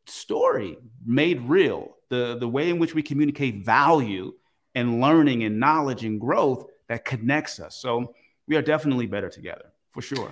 story 0.06 0.78
made 1.04 1.42
real. 1.42 1.96
The 2.10 2.38
the 2.40 2.48
way 2.48 2.70
in 2.70 2.78
which 2.78 2.94
we 2.94 3.02
communicate 3.02 3.66
value 3.66 4.34
and 4.76 5.02
learning 5.02 5.44
and 5.44 5.60
knowledge 5.60 6.06
and 6.06 6.22
growth 6.22 6.68
that 6.90 7.06
connects 7.06 7.60
us. 7.60 7.76
So 7.76 8.14
we 8.48 8.56
are 8.56 8.62
definitely 8.62 9.08
better 9.08 9.30
together 9.30 9.74
for 9.90 10.04
sure. 10.04 10.32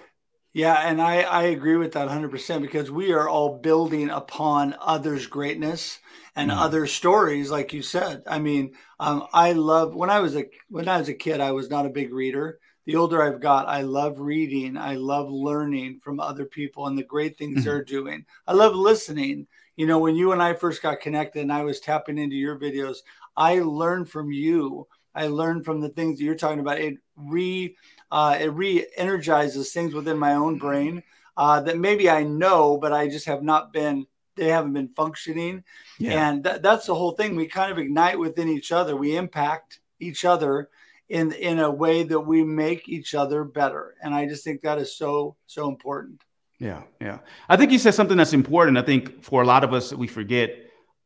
Yeah, 0.55 0.87
and 0.87 1.01
I, 1.01 1.23
I 1.23 1.43
agree 1.47 1.75
with 1.75 1.91
that 1.93 2.07
100% 2.07 2.61
because 2.61 2.89
we 2.89 3.11
are 3.11 3.27
all 3.27 3.57
building 3.57 4.09
upon 4.09 4.73
others' 4.79 5.27
greatness 5.27 5.99
and 6.33 6.49
mm. 6.49 6.57
other 6.57 6.87
stories, 6.87 7.51
like 7.51 7.73
you 7.73 7.81
said. 7.81 8.23
I 8.25 8.39
mean, 8.39 8.71
um, 8.97 9.27
I 9.33 9.51
love 9.51 9.95
when 9.95 10.09
I 10.09 10.21
was 10.21 10.33
a 10.37 10.45
when 10.69 10.87
I 10.87 10.97
was 10.97 11.09
a 11.09 11.13
kid, 11.13 11.41
I 11.41 11.51
was 11.51 11.69
not 11.69 11.85
a 11.85 11.89
big 11.89 12.13
reader. 12.13 12.59
The 12.85 12.95
older 12.95 13.21
I've 13.21 13.41
got, 13.41 13.67
I 13.67 13.81
love 13.81 14.21
reading. 14.21 14.77
I 14.77 14.95
love 14.95 15.29
learning 15.29 15.99
from 16.01 16.21
other 16.21 16.45
people 16.45 16.87
and 16.87 16.97
the 16.97 17.03
great 17.03 17.37
things 17.37 17.57
mm-hmm. 17.57 17.65
they're 17.65 17.83
doing. 17.83 18.25
I 18.47 18.53
love 18.53 18.75
listening. 18.75 19.47
You 19.75 19.87
know, 19.87 19.99
when 19.99 20.15
you 20.15 20.31
and 20.31 20.41
I 20.41 20.53
first 20.53 20.81
got 20.81 21.01
connected 21.01 21.41
and 21.41 21.51
I 21.51 21.63
was 21.63 21.81
tapping 21.81 22.17
into 22.17 22.37
your 22.37 22.57
videos, 22.57 22.99
I 23.35 23.59
learned 23.59 24.09
from 24.09 24.31
you. 24.31 24.87
I 25.13 25.27
learned 25.27 25.65
from 25.65 25.81
the 25.81 25.89
things 25.89 26.17
that 26.17 26.23
you're 26.23 26.35
talking 26.35 26.61
about. 26.61 26.79
It 26.79 26.95
re 27.17 27.75
uh, 28.11 28.37
it 28.39 28.47
re-energizes 28.47 29.71
things 29.71 29.93
within 29.93 30.17
my 30.17 30.33
own 30.33 30.57
brain 30.57 31.03
uh, 31.37 31.61
that 31.61 31.77
maybe 31.77 32.09
I 32.09 32.23
know, 32.23 32.77
but 32.77 32.93
I 32.93 33.07
just 33.07 33.25
have 33.25 33.43
not 33.43 33.73
been. 33.73 34.07
They 34.35 34.49
haven't 34.49 34.73
been 34.73 34.89
functioning, 34.89 35.63
yeah. 35.97 36.27
and 36.27 36.43
th- 36.43 36.61
that's 36.61 36.87
the 36.87 36.95
whole 36.95 37.11
thing. 37.11 37.37
We 37.37 37.47
kind 37.47 37.71
of 37.71 37.77
ignite 37.77 38.19
within 38.19 38.49
each 38.49 38.73
other. 38.73 38.97
We 38.97 39.15
impact 39.15 39.79
each 40.01 40.25
other 40.25 40.69
in 41.07 41.31
in 41.31 41.59
a 41.59 41.71
way 41.71 42.03
that 42.03 42.19
we 42.19 42.43
make 42.43 42.89
each 42.89 43.15
other 43.15 43.45
better, 43.45 43.95
and 44.01 44.13
I 44.13 44.25
just 44.25 44.43
think 44.43 44.61
that 44.61 44.77
is 44.77 44.93
so 44.93 45.37
so 45.47 45.69
important. 45.69 46.21
Yeah, 46.59 46.83
yeah. 46.99 47.19
I 47.47 47.57
think 47.57 47.71
you 47.71 47.79
said 47.79 47.93
something 47.93 48.17
that's 48.17 48.33
important. 48.33 48.77
I 48.77 48.81
think 48.81 49.23
for 49.23 49.41
a 49.41 49.45
lot 49.45 49.63
of 49.63 49.73
us, 49.73 49.93
we 49.93 50.07
forget 50.07 50.55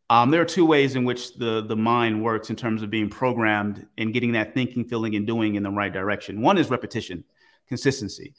um, 0.10 0.32
there 0.32 0.42
are 0.42 0.46
two 0.46 0.66
ways 0.66 0.96
in 0.96 1.04
which 1.06 1.36
the 1.36 1.62
the 1.62 1.76
mind 1.76 2.24
works 2.24 2.50
in 2.50 2.56
terms 2.56 2.82
of 2.82 2.90
being 2.90 3.10
programmed 3.10 3.86
and 3.98 4.12
getting 4.14 4.32
that 4.32 4.54
thinking, 4.54 4.84
feeling, 4.84 5.16
and 5.16 5.28
doing 5.28 5.56
in 5.56 5.64
the 5.64 5.70
right 5.70 5.94
direction. 5.94 6.42
One 6.42 6.58
is 6.58 6.70
repetition, 6.70 7.24
consistency. 7.68 8.34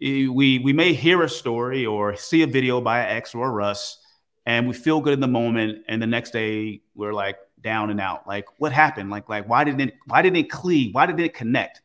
We 0.00 0.58
we 0.58 0.72
may 0.72 0.92
hear 0.92 1.22
a 1.22 1.28
story 1.28 1.86
or 1.86 2.16
see 2.16 2.42
a 2.42 2.46
video 2.48 2.80
by 2.80 3.06
X 3.06 3.34
or 3.34 3.46
a 3.46 3.50
Russ, 3.50 3.98
and 4.44 4.66
we 4.66 4.74
feel 4.74 5.00
good 5.00 5.12
in 5.12 5.20
the 5.20 5.28
moment, 5.28 5.84
and 5.88 6.02
the 6.02 6.06
next 6.06 6.32
day 6.32 6.82
we're 6.96 7.12
like 7.14 7.38
down 7.60 7.90
and 7.90 8.00
out. 8.00 8.26
Like 8.26 8.46
what 8.58 8.72
happened? 8.72 9.10
Like 9.10 9.28
like 9.28 9.48
why 9.48 9.62
didn't 9.62 9.80
it 9.82 9.94
why 10.06 10.20
didn't 10.20 10.36
it 10.36 10.50
cleave? 10.50 10.94
Why 10.94 11.06
didn't 11.06 11.20
it 11.20 11.34
connect? 11.34 11.80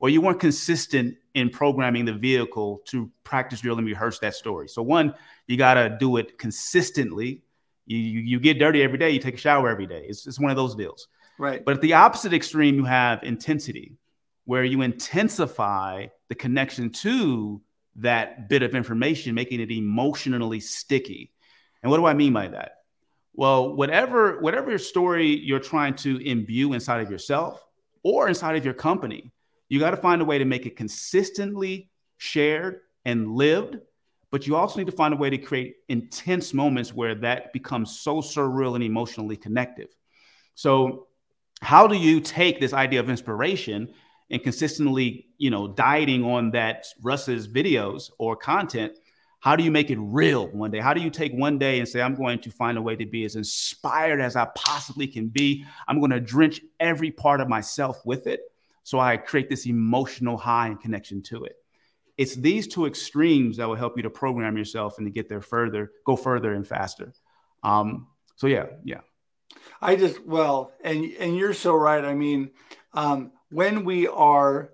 Or 0.00 0.10
you 0.10 0.20
weren't 0.20 0.40
consistent 0.40 1.16
in 1.32 1.48
programming 1.48 2.04
the 2.04 2.12
vehicle 2.12 2.82
to 2.84 3.10
practice, 3.24 3.60
drill, 3.60 3.78
and 3.78 3.86
rehearse 3.86 4.18
that 4.18 4.34
story. 4.34 4.68
So 4.68 4.82
one, 4.82 5.14
you 5.46 5.56
got 5.56 5.74
to 5.74 5.96
do 5.98 6.18
it 6.18 6.36
consistently 6.36 7.42
you, 7.86 7.98
you, 7.98 8.20
you 8.20 8.40
get 8.40 8.58
dirty 8.58 8.82
every 8.82 8.98
day. 8.98 9.10
You 9.10 9.18
take 9.18 9.34
a 9.34 9.38
shower 9.38 9.68
every 9.68 9.86
day. 9.86 10.04
It's, 10.08 10.26
it's 10.26 10.40
one 10.40 10.50
of 10.50 10.56
those 10.56 10.74
deals. 10.74 11.08
Right. 11.38 11.64
But 11.64 11.76
at 11.76 11.80
the 11.80 11.94
opposite 11.94 12.32
extreme, 12.32 12.74
you 12.76 12.84
have 12.84 13.22
intensity, 13.22 13.96
where 14.44 14.64
you 14.64 14.82
intensify 14.82 16.06
the 16.28 16.34
connection 16.34 16.90
to 16.90 17.60
that 17.96 18.48
bit 18.48 18.62
of 18.62 18.74
information, 18.74 19.34
making 19.34 19.60
it 19.60 19.70
emotionally 19.70 20.60
sticky. 20.60 21.32
And 21.82 21.90
what 21.90 21.98
do 21.98 22.06
I 22.06 22.14
mean 22.14 22.32
by 22.32 22.48
that? 22.48 22.72
Well, 23.34 23.74
whatever 23.74 24.40
whatever 24.40 24.70
your 24.70 24.78
story 24.78 25.36
you're 25.38 25.58
trying 25.58 25.94
to 25.96 26.16
imbue 26.18 26.72
inside 26.72 27.00
of 27.02 27.10
yourself 27.10 27.64
or 28.02 28.28
inside 28.28 28.56
of 28.56 28.64
your 28.64 28.74
company, 28.74 29.30
you 29.68 29.78
got 29.78 29.90
to 29.90 29.96
find 29.96 30.22
a 30.22 30.24
way 30.24 30.38
to 30.38 30.44
make 30.44 30.64
it 30.64 30.76
consistently 30.76 31.90
shared 32.16 32.80
and 33.04 33.30
lived 33.32 33.78
but 34.36 34.46
you 34.46 34.54
also 34.54 34.78
need 34.78 34.84
to 34.84 34.92
find 34.92 35.14
a 35.14 35.16
way 35.16 35.30
to 35.30 35.38
create 35.38 35.76
intense 35.88 36.52
moments 36.52 36.92
where 36.92 37.14
that 37.14 37.54
becomes 37.54 37.98
so 37.98 38.16
surreal 38.16 38.74
and 38.74 38.84
emotionally 38.84 39.34
connective. 39.34 39.88
So, 40.54 41.06
how 41.62 41.86
do 41.86 41.96
you 41.96 42.20
take 42.20 42.60
this 42.60 42.74
idea 42.74 43.00
of 43.00 43.08
inspiration 43.08 43.94
and 44.30 44.42
consistently, 44.42 45.28
you 45.38 45.48
know, 45.48 45.68
dieting 45.68 46.22
on 46.22 46.50
that 46.50 46.84
Russ's 47.00 47.48
videos 47.48 48.10
or 48.18 48.36
content? 48.36 48.98
How 49.40 49.56
do 49.56 49.64
you 49.64 49.70
make 49.70 49.90
it 49.90 49.96
real 49.98 50.48
one 50.48 50.70
day? 50.70 50.80
How 50.80 50.92
do 50.92 51.00
you 51.00 51.08
take 51.08 51.32
one 51.32 51.56
day 51.56 51.78
and 51.78 51.88
say, 51.88 52.02
I'm 52.02 52.14
going 52.14 52.38
to 52.40 52.50
find 52.50 52.76
a 52.76 52.82
way 52.82 52.94
to 52.94 53.06
be 53.06 53.24
as 53.24 53.36
inspired 53.36 54.20
as 54.20 54.36
I 54.36 54.48
possibly 54.54 55.06
can 55.06 55.28
be? 55.28 55.64
I'm 55.88 55.98
going 55.98 56.10
to 56.10 56.20
drench 56.20 56.60
every 56.78 57.10
part 57.10 57.40
of 57.40 57.48
myself 57.48 58.04
with 58.04 58.26
it. 58.26 58.40
So 58.82 59.00
I 59.00 59.16
create 59.16 59.48
this 59.48 59.64
emotional 59.64 60.36
high 60.36 60.66
and 60.66 60.78
connection 60.78 61.22
to 61.22 61.44
it 61.44 61.56
it's 62.18 62.34
these 62.34 62.66
two 62.66 62.86
extremes 62.86 63.58
that 63.58 63.68
will 63.68 63.74
help 63.74 63.96
you 63.96 64.02
to 64.04 64.10
program 64.10 64.56
yourself 64.56 64.98
and 64.98 65.06
to 65.06 65.10
get 65.10 65.28
there 65.28 65.42
further, 65.42 65.92
go 66.04 66.16
further 66.16 66.54
and 66.54 66.66
faster. 66.66 67.12
Um, 67.62 68.08
so 68.36 68.46
yeah, 68.46 68.66
yeah. 68.84 69.00
I 69.80 69.96
just 69.96 70.24
well, 70.24 70.72
and 70.82 71.04
and 71.18 71.36
you're 71.36 71.54
so 71.54 71.74
right. 71.74 72.04
I 72.04 72.14
mean, 72.14 72.50
um, 72.94 73.32
when 73.50 73.84
we 73.84 74.06
are 74.08 74.70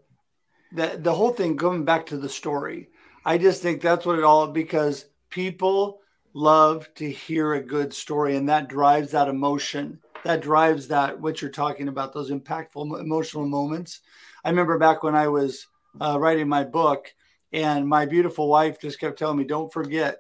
the 0.73 0.99
the 0.99 1.15
whole 1.15 1.33
thing 1.33 1.57
going 1.57 1.85
back 1.85 2.07
to 2.07 2.17
the 2.17 2.29
story, 2.29 2.91
I 3.25 3.39
just 3.39 3.63
think 3.63 3.81
that's 3.81 4.07
what 4.07 4.19
it 4.19 4.25
all 4.25 4.47
because 4.49 5.07
people 5.31 6.01
love 6.35 6.89
to 6.95 7.11
hear 7.11 7.55
a 7.55 7.63
good 7.63 7.93
story, 7.93 8.37
and 8.37 8.49
that 8.49 8.69
drives 8.69 9.13
that 9.13 9.29
emotion. 9.29 10.01
That 10.25 10.41
drives 10.41 10.89
that 10.89 11.21
what 11.21 11.43
you're 11.43 11.51
talking 11.51 11.89
about 11.89 12.13
those 12.13 12.31
impactful 12.31 13.01
emotional 13.01 13.47
moments. 13.47 14.01
I 14.45 14.51
remember 14.51 14.79
back 14.79 15.03
when 15.03 15.17
I 15.17 15.29
was 15.29 15.67
uh, 16.01 16.19
writing 16.19 16.49
my 16.49 16.63
book, 16.63 17.13
and 17.53 17.87
my 17.87 18.07
beautiful 18.07 18.49
wife 18.49 18.81
just 18.81 18.99
kept 18.99 19.19
telling 19.19 19.39
me, 19.39 19.45
don't 19.45 19.73
forget, 19.73 20.19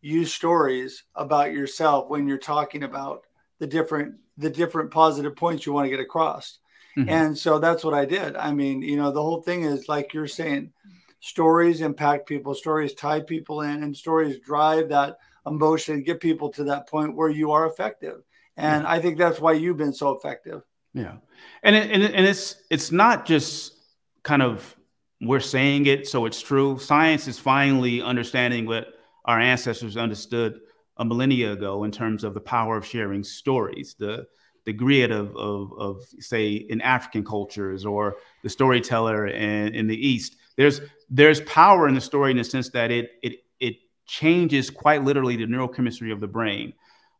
use 0.00 0.32
stories 0.32 1.04
about 1.14 1.52
yourself 1.52 2.08
when 2.08 2.26
you're 2.26 2.38
talking 2.38 2.82
about 2.82 3.24
the 3.58 3.66
different 3.66 4.16
the 4.38 4.50
different 4.50 4.90
positive 4.90 5.36
points 5.36 5.66
you 5.66 5.72
want 5.72 5.84
to 5.84 5.90
get 5.90 6.00
across. 6.00 6.58
Mm-hmm. 6.96 7.08
And 7.08 7.38
so 7.38 7.58
that's 7.58 7.84
what 7.84 7.94
I 7.94 8.04
did. 8.04 8.34
I 8.36 8.52
mean, 8.52 8.82
you 8.82 8.96
know, 8.96 9.12
the 9.12 9.22
whole 9.22 9.42
thing 9.42 9.62
is 9.62 9.88
like 9.88 10.14
you're 10.14 10.26
saying, 10.26 10.72
stories 11.20 11.80
impact 11.80 12.26
people, 12.26 12.54
stories 12.54 12.94
tie 12.94 13.20
people 13.20 13.62
in, 13.62 13.82
and 13.82 13.96
stories 13.96 14.40
drive 14.40 14.88
that 14.88 15.18
emotion 15.46 15.96
and 15.96 16.04
get 16.04 16.20
people 16.20 16.50
to 16.50 16.64
that 16.64 16.88
point 16.88 17.14
where 17.14 17.30
you 17.30 17.50
are 17.52 17.66
effective. 17.66 18.22
And 18.56 18.86
I 18.86 19.00
think 19.00 19.16
that's 19.16 19.40
why 19.40 19.52
you've 19.52 19.78
been 19.78 19.94
so 19.94 20.10
effective. 20.10 20.62
Yeah, 20.92 21.16
and 21.62 21.74
it, 21.74 21.90
and, 21.90 22.02
and 22.02 22.26
it's 22.26 22.56
it's 22.68 22.92
not 22.92 23.24
just 23.24 23.74
kind 24.22 24.42
of 24.42 24.76
we're 25.22 25.40
saying 25.40 25.86
it 25.86 26.08
so 26.08 26.26
it's 26.26 26.40
true. 26.40 26.78
Science 26.78 27.28
is 27.28 27.38
finally 27.38 28.02
understanding 28.02 28.66
what 28.66 28.88
our 29.24 29.38
ancestors 29.38 29.96
understood 29.96 30.60
a 30.96 31.04
millennia 31.04 31.52
ago 31.52 31.84
in 31.84 31.90
terms 31.90 32.24
of 32.24 32.34
the 32.34 32.40
power 32.40 32.76
of 32.76 32.84
sharing 32.84 33.22
stories, 33.24 33.94
the 33.98 34.26
the 34.64 34.72
griot 34.72 35.10
of, 35.10 35.36
of, 35.36 35.72
of 35.76 36.02
say 36.20 36.52
in 36.52 36.80
African 36.80 37.24
cultures 37.24 37.84
or 37.84 38.16
the 38.44 38.48
storyteller 38.48 39.26
in, 39.26 39.74
in 39.74 39.88
the 39.88 40.08
East. 40.08 40.36
There's 40.56 40.80
there's 41.10 41.40
power 41.42 41.88
in 41.88 41.94
the 41.94 42.00
story 42.00 42.30
in 42.30 42.36
the 42.36 42.44
sense 42.44 42.70
that 42.70 42.90
it 42.90 43.10
it 43.22 43.38
it 43.60 43.76
changes 44.06 44.70
quite 44.70 45.02
literally 45.02 45.36
the 45.36 45.46
neurochemistry 45.46 46.12
of 46.12 46.20
the 46.20 46.28
brain. 46.28 46.72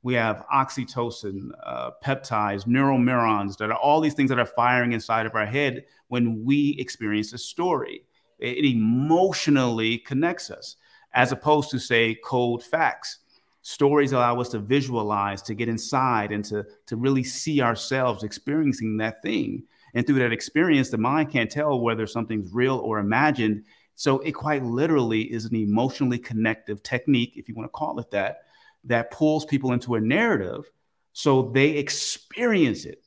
We 0.02 0.14
have 0.14 0.44
oxytocin, 0.52 1.50
uh, 1.64 1.92
peptides, 2.04 2.66
neural 2.66 2.98
neurons 2.98 3.56
that 3.58 3.70
are 3.70 3.76
all 3.76 4.00
these 4.00 4.14
things 4.14 4.30
that 4.30 4.38
are 4.38 4.46
firing 4.46 4.92
inside 4.92 5.26
of 5.26 5.34
our 5.34 5.46
head 5.46 5.84
when 6.08 6.44
we 6.44 6.76
experience 6.78 7.32
a 7.32 7.38
story. 7.38 8.04
It, 8.38 8.64
emotionally 8.64 9.98
connects 9.98 10.50
us 10.50 10.76
as 11.14 11.30
opposed 11.30 11.70
to 11.70 11.78
say 11.78 12.16
cold 12.24 12.64
facts 12.64 13.20
Stories 13.62 14.10
allow 14.10 14.40
us 14.40 14.48
to 14.48 14.58
visualize, 14.58 15.40
to 15.42 15.54
get 15.54 15.68
inside, 15.68 16.32
and 16.32 16.44
to, 16.46 16.66
to 16.86 16.96
really 16.96 17.22
see 17.22 17.62
ourselves 17.62 18.24
experiencing 18.24 18.96
that 18.96 19.22
thing. 19.22 19.62
And 19.94 20.04
through 20.04 20.18
that 20.18 20.32
experience, 20.32 20.90
the 20.90 20.98
mind 20.98 21.30
can't 21.30 21.50
tell 21.50 21.80
whether 21.80 22.06
something's 22.08 22.52
real 22.52 22.78
or 22.78 22.98
imagined. 22.98 23.64
So 23.94 24.18
it 24.20 24.32
quite 24.32 24.64
literally 24.64 25.32
is 25.32 25.44
an 25.44 25.54
emotionally 25.54 26.18
connective 26.18 26.82
technique, 26.82 27.34
if 27.36 27.48
you 27.48 27.54
want 27.54 27.66
to 27.66 27.72
call 27.72 28.00
it 28.00 28.10
that, 28.10 28.46
that 28.84 29.10
pulls 29.10 29.44
people 29.44 29.72
into 29.72 29.94
a 29.94 30.00
narrative 30.00 30.70
so 31.12 31.50
they 31.54 31.70
experience 31.70 32.84
it. 32.84 33.02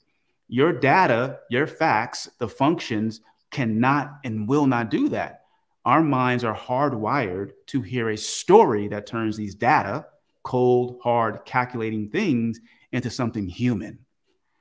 Your 0.48 0.72
data, 0.72 1.40
your 1.50 1.68
facts, 1.68 2.30
the 2.38 2.48
functions 2.48 3.22
cannot 3.52 4.20
and 4.24 4.48
will 4.48 4.68
not 4.68 4.92
do 4.92 5.10
that. 5.10 5.42
Our 5.86 6.02
minds 6.04 6.44
are 6.44 6.56
hardwired 6.56 7.52
to 7.68 7.82
hear 7.82 8.10
a 8.10 8.18
story 8.18 8.88
that 8.90 9.08
turns 9.08 9.38
these 9.38 9.56
data 9.56 10.06
cold, 10.44 11.00
hard, 11.04 11.40
calculating 11.46 12.10
things 12.10 12.60
into 12.92 13.10
something 13.10 13.48
human, 13.48 14.00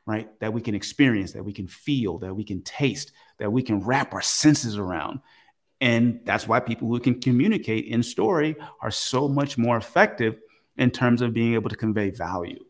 right? 0.06 0.28
That 0.40 0.52
we 0.52 0.62
can 0.62 0.74
experience, 0.74 1.32
that 1.32 1.44
we 1.44 1.52
can 1.52 1.68
feel, 1.68 2.18
that 2.18 2.34
we 2.34 2.42
can 2.42 2.62
taste, 2.62 3.12
that 3.38 3.52
we 3.52 3.62
can 3.62 3.80
wrap 3.80 4.14
our 4.14 4.22
senses 4.22 4.78
around. 4.78 5.20
And 5.80 6.20
that's 6.24 6.48
why 6.48 6.60
people 6.60 6.88
who 6.88 6.98
can 6.98 7.20
communicate 7.20 7.84
in 7.84 8.02
story 8.02 8.56
are 8.80 8.90
so 8.90 9.28
much 9.28 9.58
more 9.58 9.76
effective 9.76 10.36
in 10.76 10.90
terms 10.90 11.22
of 11.22 11.32
being 11.32 11.54
able 11.54 11.70
to 11.70 11.76
convey 11.76 12.10
value. 12.10 12.64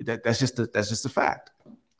That, 0.00 0.24
that's 0.24 0.38
just 0.38 0.58
a, 0.58 0.66
that's 0.66 0.88
just 0.88 1.04
a 1.04 1.08
fact. 1.08 1.50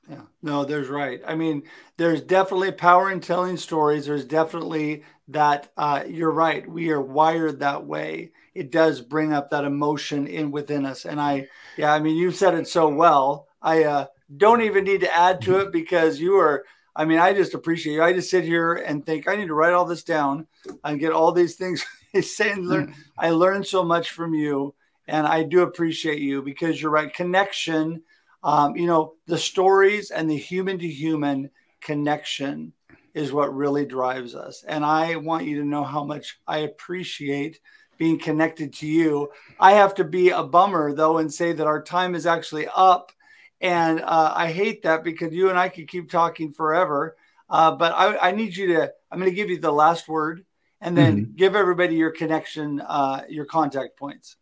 Yeah, 0.08 0.22
no, 0.42 0.64
there's 0.64 0.88
right. 0.88 1.20
I 1.26 1.36
mean, 1.36 1.62
there's 1.96 2.20
definitely 2.22 2.72
power 2.72 3.10
in 3.10 3.20
telling 3.20 3.56
stories. 3.56 4.06
There's 4.06 4.24
definitely 4.24 5.04
that. 5.28 5.70
Uh, 5.76 6.04
you're 6.06 6.32
right. 6.32 6.68
We 6.68 6.90
are 6.90 7.00
wired 7.00 7.60
that 7.60 7.86
way. 7.86 8.32
It 8.54 8.70
does 8.70 9.00
bring 9.00 9.32
up 9.32 9.50
that 9.50 9.64
emotion 9.64 10.26
in 10.26 10.50
within 10.50 10.84
us. 10.84 11.04
And 11.06 11.20
I, 11.20 11.48
yeah, 11.76 11.92
I 11.92 12.00
mean, 12.00 12.16
you 12.16 12.32
said 12.32 12.54
it 12.54 12.68
so 12.68 12.88
well. 12.88 13.46
I 13.62 13.84
uh, 13.84 14.06
don't 14.36 14.62
even 14.62 14.84
need 14.84 15.00
to 15.02 15.14
add 15.14 15.40
to 15.42 15.58
it 15.58 15.72
because 15.72 16.18
you 16.18 16.36
are. 16.36 16.64
I 16.94 17.06
mean, 17.06 17.18
I 17.18 17.32
just 17.32 17.54
appreciate 17.54 17.94
you. 17.94 18.02
I 18.02 18.12
just 18.12 18.28
sit 18.28 18.44
here 18.44 18.74
and 18.74 19.06
think 19.06 19.26
I 19.26 19.36
need 19.36 19.46
to 19.46 19.54
write 19.54 19.72
all 19.72 19.86
this 19.86 20.02
down 20.02 20.46
and 20.84 21.00
get 21.00 21.12
all 21.12 21.32
these 21.32 21.54
things. 21.54 21.84
saying, 22.20 22.66
learn. 22.66 22.88
Mm. 22.88 22.94
I 23.16 23.30
learned 23.30 23.66
so 23.66 23.82
much 23.82 24.10
from 24.10 24.34
you, 24.34 24.74
and 25.08 25.26
I 25.26 25.42
do 25.42 25.62
appreciate 25.62 26.20
you 26.20 26.42
because 26.42 26.80
you're 26.80 26.90
right. 26.90 27.12
Connection 27.12 28.02
um, 28.42 28.76
you 28.76 28.86
know, 28.86 29.14
the 29.26 29.38
stories 29.38 30.10
and 30.10 30.30
the 30.30 30.36
human 30.36 30.78
to 30.78 30.88
human 30.88 31.50
connection 31.80 32.72
is 33.14 33.32
what 33.32 33.54
really 33.54 33.84
drives 33.84 34.34
us. 34.34 34.64
And 34.66 34.84
I 34.84 35.16
want 35.16 35.44
you 35.44 35.60
to 35.60 35.66
know 35.66 35.84
how 35.84 36.04
much 36.04 36.40
I 36.46 36.58
appreciate 36.58 37.60
being 37.98 38.18
connected 38.18 38.72
to 38.74 38.86
you. 38.86 39.30
I 39.60 39.72
have 39.72 39.94
to 39.96 40.04
be 40.04 40.30
a 40.30 40.42
bummer 40.42 40.92
though 40.94 41.18
and 41.18 41.32
say 41.32 41.52
that 41.52 41.66
our 41.66 41.82
time 41.82 42.14
is 42.14 42.26
actually 42.26 42.66
up. 42.74 43.12
And 43.60 44.00
uh, 44.00 44.32
I 44.34 44.50
hate 44.50 44.82
that 44.82 45.04
because 45.04 45.32
you 45.32 45.50
and 45.50 45.58
I 45.58 45.68
could 45.68 45.88
keep 45.88 46.10
talking 46.10 46.52
forever. 46.52 47.16
Uh, 47.48 47.72
but 47.72 47.92
I, 47.92 48.28
I, 48.28 48.32
need 48.32 48.56
you 48.56 48.68
to, 48.68 48.92
I'm 49.10 49.18
going 49.18 49.30
to 49.30 49.36
give 49.36 49.50
you 49.50 49.60
the 49.60 49.70
last 49.70 50.08
word 50.08 50.44
and 50.80 50.96
then 50.96 51.18
mm-hmm. 51.18 51.36
give 51.36 51.54
everybody 51.54 51.94
your 51.94 52.10
connection, 52.10 52.80
uh, 52.80 53.22
your 53.28 53.44
contact 53.44 53.98
points. 53.98 54.36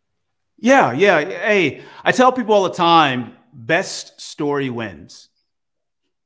Yeah, 0.61 0.91
yeah. 0.91 1.25
Hey, 1.25 1.81
I 2.03 2.11
tell 2.11 2.31
people 2.31 2.53
all 2.53 2.63
the 2.63 2.69
time 2.69 3.33
best 3.51 4.21
story 4.21 4.69
wins, 4.69 5.27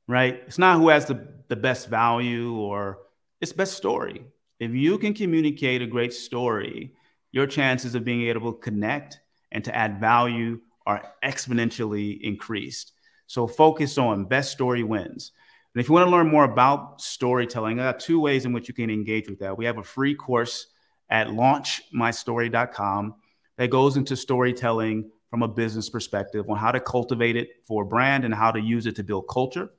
right? 0.06 0.42
It's 0.46 0.58
not 0.58 0.76
who 0.76 0.90
has 0.90 1.06
the, 1.06 1.26
the 1.48 1.56
best 1.56 1.88
value 1.88 2.54
or 2.54 2.98
it's 3.40 3.54
best 3.54 3.74
story. 3.78 4.26
If 4.60 4.72
you 4.72 4.98
can 4.98 5.14
communicate 5.14 5.80
a 5.80 5.86
great 5.86 6.12
story, 6.12 6.92
your 7.32 7.46
chances 7.46 7.94
of 7.94 8.04
being 8.04 8.28
able 8.28 8.52
to 8.52 8.58
connect 8.58 9.20
and 9.52 9.64
to 9.64 9.74
add 9.74 10.00
value 10.00 10.60
are 10.86 11.14
exponentially 11.24 12.20
increased. 12.20 12.92
So 13.26 13.46
focus 13.46 13.96
on 13.96 14.26
best 14.26 14.52
story 14.52 14.82
wins. 14.82 15.32
And 15.74 15.80
if 15.80 15.88
you 15.88 15.94
want 15.94 16.06
to 16.08 16.10
learn 16.10 16.28
more 16.28 16.44
about 16.44 17.00
storytelling, 17.00 17.80
I 17.80 17.84
got 17.84 18.00
two 18.00 18.20
ways 18.20 18.44
in 18.44 18.52
which 18.52 18.68
you 18.68 18.74
can 18.74 18.90
engage 18.90 19.30
with 19.30 19.38
that. 19.38 19.56
We 19.56 19.64
have 19.64 19.78
a 19.78 19.82
free 19.82 20.14
course 20.14 20.66
at 21.08 21.28
launchmystory.com 21.28 23.14
that 23.56 23.70
goes 23.70 23.96
into 23.96 24.16
storytelling 24.16 25.10
from 25.30 25.42
a 25.42 25.48
business 25.48 25.88
perspective 25.88 26.48
on 26.48 26.56
how 26.56 26.70
to 26.70 26.80
cultivate 26.80 27.36
it 27.36 27.48
for 27.64 27.82
a 27.82 27.86
brand 27.86 28.24
and 28.24 28.34
how 28.34 28.50
to 28.50 28.60
use 28.60 28.86
it 28.86 28.96
to 28.96 29.02
build 29.02 29.26
culture. 29.28 29.70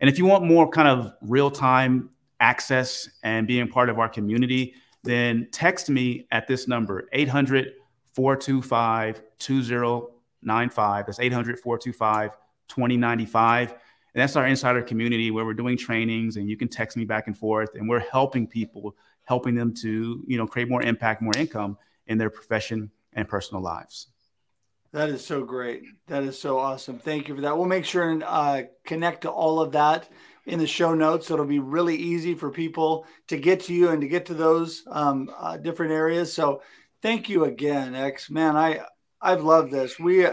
And 0.00 0.08
if 0.10 0.18
you 0.18 0.26
want 0.26 0.44
more 0.44 0.68
kind 0.68 0.88
of 0.88 1.12
real 1.22 1.50
time 1.50 2.10
access 2.40 3.08
and 3.22 3.46
being 3.46 3.68
part 3.68 3.88
of 3.88 3.98
our 3.98 4.08
community, 4.08 4.74
then 5.02 5.48
text 5.52 5.88
me 5.88 6.26
at 6.30 6.46
this 6.46 6.68
number 6.68 7.08
800 7.12 7.72
425 8.12 9.22
2095. 9.38 11.06
That's 11.06 11.20
800 11.20 11.60
425 11.60 12.30
2095. 12.68 13.70
And 13.70 14.22
that's 14.22 14.36
our 14.36 14.46
insider 14.46 14.82
community 14.82 15.30
where 15.30 15.44
we're 15.44 15.54
doing 15.54 15.76
trainings 15.76 16.36
and 16.36 16.48
you 16.48 16.56
can 16.56 16.68
text 16.68 16.96
me 16.96 17.04
back 17.04 17.26
and 17.26 17.36
forth 17.36 17.74
and 17.74 17.88
we're 17.88 18.00
helping 18.00 18.46
people, 18.46 18.96
helping 19.24 19.54
them 19.54 19.74
to, 19.74 20.24
you 20.26 20.38
know, 20.38 20.46
create 20.46 20.68
more 20.68 20.82
impact, 20.82 21.20
more 21.20 21.36
income 21.36 21.76
in 22.06 22.16
their 22.16 22.30
profession 22.30 22.90
and 23.16 23.28
personal 23.28 23.62
lives. 23.62 24.08
That 24.92 25.08
is 25.08 25.24
so 25.24 25.42
great. 25.42 25.82
That 26.06 26.22
is 26.22 26.38
so 26.38 26.58
awesome. 26.58 26.98
Thank 26.98 27.28
you 27.28 27.34
for 27.34 27.40
that. 27.40 27.56
We'll 27.56 27.66
make 27.66 27.84
sure 27.84 28.08
and 28.08 28.22
uh, 28.22 28.62
connect 28.84 29.22
to 29.22 29.30
all 29.30 29.60
of 29.60 29.72
that 29.72 30.08
in 30.46 30.58
the 30.58 30.66
show 30.66 30.94
notes. 30.94 31.26
So 31.26 31.34
it'll 31.34 31.46
be 31.46 31.58
really 31.58 31.96
easy 31.96 32.34
for 32.34 32.50
people 32.50 33.04
to 33.26 33.36
get 33.36 33.60
to 33.62 33.74
you 33.74 33.88
and 33.88 34.00
to 34.00 34.08
get 34.08 34.26
to 34.26 34.34
those 34.34 34.84
um, 34.90 35.30
uh, 35.36 35.56
different 35.56 35.92
areas. 35.92 36.32
So 36.32 36.62
thank 37.02 37.28
you 37.28 37.44
again, 37.44 37.94
X. 37.94 38.30
Man, 38.30 38.56
I 38.56 38.80
I've 39.20 39.42
loved 39.42 39.72
this. 39.72 39.98
We, 39.98 40.26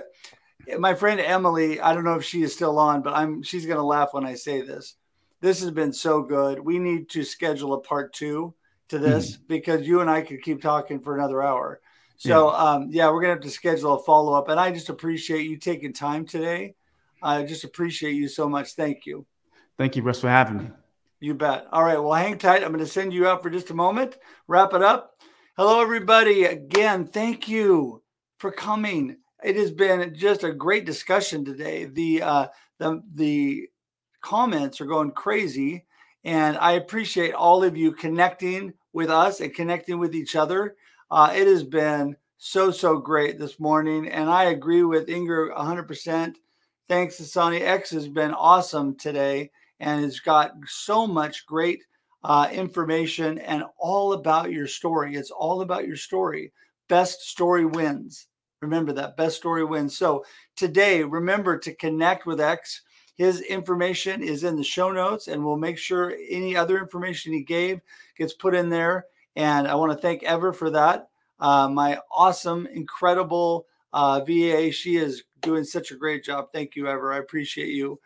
my 0.77 0.93
friend 0.93 1.19
Emily, 1.19 1.81
I 1.81 1.93
don't 1.93 2.03
know 2.03 2.15
if 2.15 2.23
she 2.23 2.43
is 2.43 2.53
still 2.53 2.77
on, 2.77 3.01
but 3.01 3.13
I'm 3.13 3.41
she's 3.41 3.65
gonna 3.65 3.83
laugh 3.83 4.13
when 4.13 4.25
I 4.25 4.35
say 4.35 4.61
this. 4.61 4.95
This 5.41 5.61
has 5.61 5.71
been 5.71 5.91
so 5.91 6.21
good. 6.21 6.59
We 6.59 6.79
need 6.79 7.09
to 7.09 7.23
schedule 7.23 7.73
a 7.73 7.81
part 7.81 8.13
two 8.13 8.53
to 8.89 8.99
this 8.99 9.33
mm-hmm. 9.33 9.43
because 9.47 9.87
you 9.87 9.99
and 9.99 10.09
I 10.09 10.21
could 10.21 10.41
keep 10.41 10.61
talking 10.61 11.01
for 11.01 11.17
another 11.17 11.41
hour. 11.41 11.81
So 12.17 12.51
yeah, 12.51 12.57
um, 12.57 12.87
yeah 12.89 13.11
we're 13.11 13.21
gonna 13.21 13.33
have 13.33 13.43
to 13.43 13.49
schedule 13.49 13.93
a 13.93 14.03
follow 14.03 14.33
up, 14.33 14.49
and 14.49 14.59
I 14.59 14.71
just 14.71 14.89
appreciate 14.89 15.49
you 15.49 15.57
taking 15.57 15.93
time 15.93 16.25
today. 16.25 16.75
I 17.21 17.43
just 17.43 17.63
appreciate 17.63 18.15
you 18.15 18.27
so 18.27 18.49
much. 18.49 18.73
Thank 18.73 19.05
you. 19.05 19.25
Thank 19.77 19.95
you, 19.95 20.03
Russ, 20.03 20.21
for 20.21 20.29
having 20.29 20.57
me. 20.57 20.69
You 21.19 21.33
bet. 21.33 21.67
All 21.71 21.83
right. 21.83 21.97
Well, 21.97 22.13
hang 22.13 22.37
tight. 22.37 22.63
I'm 22.63 22.73
going 22.73 22.83
to 22.83 22.85
send 22.85 23.13
you 23.13 23.27
out 23.27 23.41
for 23.41 23.49
just 23.49 23.69
a 23.69 23.73
moment. 23.73 24.17
Wrap 24.47 24.73
it 24.73 24.83
up. 24.83 25.21
Hello, 25.55 25.81
everybody. 25.81 26.43
Again, 26.43 27.05
thank 27.05 27.47
you 27.47 28.03
for 28.39 28.51
coming. 28.51 29.15
It 29.41 29.55
has 29.55 29.71
been 29.71 30.13
just 30.13 30.43
a 30.43 30.51
great 30.51 30.85
discussion 30.85 31.45
today. 31.45 31.85
The 31.85 32.21
uh, 32.21 32.47
the 32.77 33.01
the 33.13 33.69
comments 34.21 34.81
are 34.81 34.85
going 34.85 35.11
crazy, 35.11 35.85
and 36.25 36.57
I 36.57 36.73
appreciate 36.73 37.33
all 37.33 37.63
of 37.63 37.77
you 37.77 37.93
connecting 37.93 38.73
with 38.91 39.09
us 39.09 39.39
and 39.39 39.53
connecting 39.53 39.99
with 39.99 40.15
each 40.15 40.35
other. 40.35 40.75
Uh, 41.13 41.31
it 41.31 41.45
has 41.45 41.63
been 41.63 42.15
so, 42.39 42.71
so 42.71 42.97
great 42.97 43.37
this 43.37 43.59
morning. 43.59 44.07
And 44.07 44.27
I 44.31 44.45
agree 44.45 44.81
with 44.81 45.09
Inger 45.09 45.53
100%. 45.55 46.33
Thanks 46.89 47.17
to 47.17 47.23
Sonny 47.23 47.61
X 47.61 47.91
has 47.91 48.07
been 48.07 48.33
awesome 48.33 48.95
today 48.95 49.51
and 49.79 50.03
it's 50.03 50.19
got 50.19 50.53
so 50.65 51.05
much 51.05 51.45
great 51.45 51.83
uh, 52.23 52.49
information 52.51 53.37
and 53.37 53.63
all 53.77 54.13
about 54.13 54.51
your 54.51 54.65
story. 54.65 55.15
It's 55.15 55.29
all 55.29 55.61
about 55.61 55.85
your 55.85 55.97
story. 55.97 56.51
Best 56.89 57.21
story 57.29 57.67
wins. 57.67 58.25
Remember 58.63 58.91
that 58.93 59.15
best 59.15 59.37
story 59.37 59.63
wins. 59.63 59.95
So 59.95 60.25
today, 60.55 61.03
remember 61.03 61.59
to 61.59 61.75
connect 61.75 62.25
with 62.25 62.41
X. 62.41 62.81
His 63.17 63.41
information 63.41 64.23
is 64.23 64.43
in 64.43 64.55
the 64.55 64.63
show 64.63 64.91
notes, 64.91 65.27
and 65.27 65.45
we'll 65.45 65.57
make 65.57 65.77
sure 65.77 66.17
any 66.27 66.57
other 66.57 66.79
information 66.79 67.33
he 67.33 67.43
gave 67.43 67.81
gets 68.17 68.33
put 68.33 68.55
in 68.55 68.69
there 68.69 69.05
And 69.35 69.67
I 69.67 69.75
want 69.75 69.91
to 69.91 69.97
thank 69.97 70.23
Ever 70.23 70.53
for 70.53 70.69
that. 70.71 71.07
Uh, 71.39 71.67
my 71.67 71.99
awesome, 72.11 72.67
incredible 72.67 73.65
uh, 73.91 74.21
VA. 74.21 74.71
She 74.71 74.97
is 74.97 75.23
doing 75.41 75.63
such 75.63 75.91
a 75.91 75.95
great 75.95 76.23
job. 76.23 76.47
Thank 76.53 76.75
you, 76.75 76.87
Ever. 76.87 77.13
I 77.13 77.17
appreciate 77.17 77.69
you. 77.69 77.99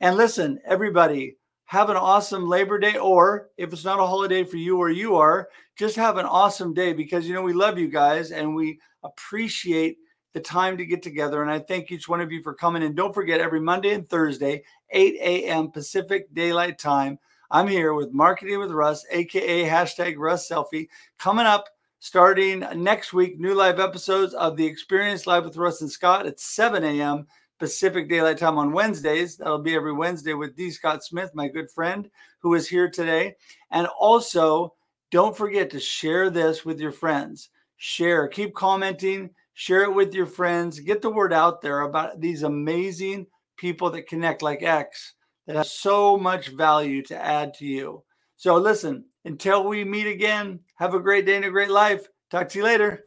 And 0.00 0.16
listen, 0.16 0.60
everybody, 0.64 1.36
have 1.66 1.88
an 1.88 1.96
awesome 1.96 2.48
Labor 2.48 2.78
Day, 2.78 2.96
or 2.96 3.48
if 3.56 3.72
it's 3.72 3.84
not 3.84 3.98
a 3.98 4.06
holiday 4.06 4.44
for 4.44 4.58
you 4.58 4.78
or 4.78 4.90
you 4.90 5.16
are, 5.16 5.48
just 5.78 5.96
have 5.96 6.18
an 6.18 6.26
awesome 6.26 6.74
day 6.74 6.92
because 6.92 7.26
you 7.26 7.34
know 7.34 7.42
we 7.42 7.54
love 7.54 7.78
you 7.78 7.88
guys 7.88 8.30
and 8.30 8.54
we 8.54 8.78
appreciate 9.04 9.96
the 10.34 10.40
time 10.40 10.76
to 10.76 10.86
get 10.86 11.02
together. 11.02 11.42
And 11.42 11.50
I 11.50 11.58
thank 11.58 11.90
each 11.90 12.08
one 12.08 12.20
of 12.20 12.32
you 12.32 12.42
for 12.42 12.54
coming. 12.54 12.82
And 12.82 12.94
don't 12.94 13.14
forget, 13.14 13.40
every 13.40 13.60
Monday 13.60 13.94
and 13.94 14.08
Thursday, 14.08 14.64
8 14.90 15.14
a.m. 15.20 15.70
Pacific 15.70 16.32
Daylight 16.34 16.78
Time, 16.78 17.18
I'm 17.52 17.68
here 17.68 17.92
with 17.92 18.14
Marketing 18.14 18.58
with 18.58 18.70
Russ, 18.70 19.04
aka 19.10 19.68
hashtag 19.68 20.14
Russ 20.16 20.48
Selfie, 20.48 20.88
coming 21.18 21.44
up 21.44 21.66
starting 21.98 22.60
next 22.76 23.12
week. 23.12 23.38
New 23.38 23.52
live 23.52 23.78
episodes 23.78 24.32
of 24.32 24.56
the 24.56 24.64
Experience 24.64 25.26
Live 25.26 25.44
with 25.44 25.58
Russ 25.58 25.82
and 25.82 25.90
Scott 25.90 26.24
at 26.24 26.40
7 26.40 26.82
a.m. 26.82 27.26
Pacific 27.58 28.08
Daylight 28.08 28.38
Time 28.38 28.56
on 28.56 28.72
Wednesdays. 28.72 29.36
That'll 29.36 29.58
be 29.58 29.74
every 29.74 29.92
Wednesday 29.92 30.32
with 30.32 30.56
D. 30.56 30.70
Scott 30.70 31.04
Smith, 31.04 31.30
my 31.34 31.46
good 31.46 31.70
friend, 31.70 32.08
who 32.38 32.54
is 32.54 32.70
here 32.70 32.88
today. 32.88 33.34
And 33.70 33.86
also, 34.00 34.72
don't 35.10 35.36
forget 35.36 35.68
to 35.72 35.78
share 35.78 36.30
this 36.30 36.64
with 36.64 36.80
your 36.80 36.90
friends. 36.90 37.50
Share, 37.76 38.28
keep 38.28 38.54
commenting, 38.54 39.28
share 39.52 39.82
it 39.82 39.94
with 39.94 40.14
your 40.14 40.24
friends, 40.24 40.80
get 40.80 41.02
the 41.02 41.10
word 41.10 41.34
out 41.34 41.60
there 41.60 41.82
about 41.82 42.18
these 42.18 42.44
amazing 42.44 43.26
people 43.58 43.90
that 43.90 44.08
connect 44.08 44.40
like 44.40 44.62
X 44.62 45.12
that 45.46 45.56
has 45.56 45.70
so 45.70 46.16
much 46.16 46.48
value 46.48 47.02
to 47.04 47.16
add 47.16 47.54
to 47.54 47.66
you. 47.66 48.04
So, 48.36 48.56
listen, 48.56 49.04
until 49.24 49.64
we 49.64 49.84
meet 49.84 50.06
again, 50.06 50.60
have 50.76 50.94
a 50.94 51.00
great 51.00 51.26
day 51.26 51.36
and 51.36 51.44
a 51.44 51.50
great 51.50 51.70
life. 51.70 52.06
Talk 52.30 52.48
to 52.50 52.58
you 52.58 52.64
later. 52.64 53.04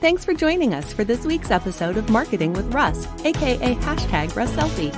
Thanks 0.00 0.24
for 0.24 0.34
joining 0.34 0.74
us 0.74 0.92
for 0.92 1.02
this 1.02 1.24
week's 1.24 1.50
episode 1.50 1.96
of 1.96 2.10
Marketing 2.10 2.52
with 2.52 2.72
Russ, 2.74 3.06
aka 3.24 3.74
hashtag 3.76 4.36
Russ 4.36 4.52
Selfie. 4.52 4.92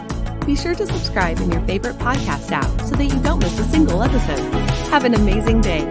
Be 0.44 0.56
sure 0.56 0.74
to 0.74 0.86
subscribe 0.86 1.38
in 1.40 1.50
your 1.50 1.60
favorite 1.62 1.96
podcast 1.96 2.50
app 2.52 2.80
so 2.82 2.96
that 2.96 3.04
you 3.04 3.20
don't 3.22 3.40
miss 3.40 3.58
a 3.58 3.64
single 3.64 4.02
episode. 4.02 4.52
Have 4.90 5.04
an 5.04 5.14
amazing 5.14 5.60
day. 5.60 5.90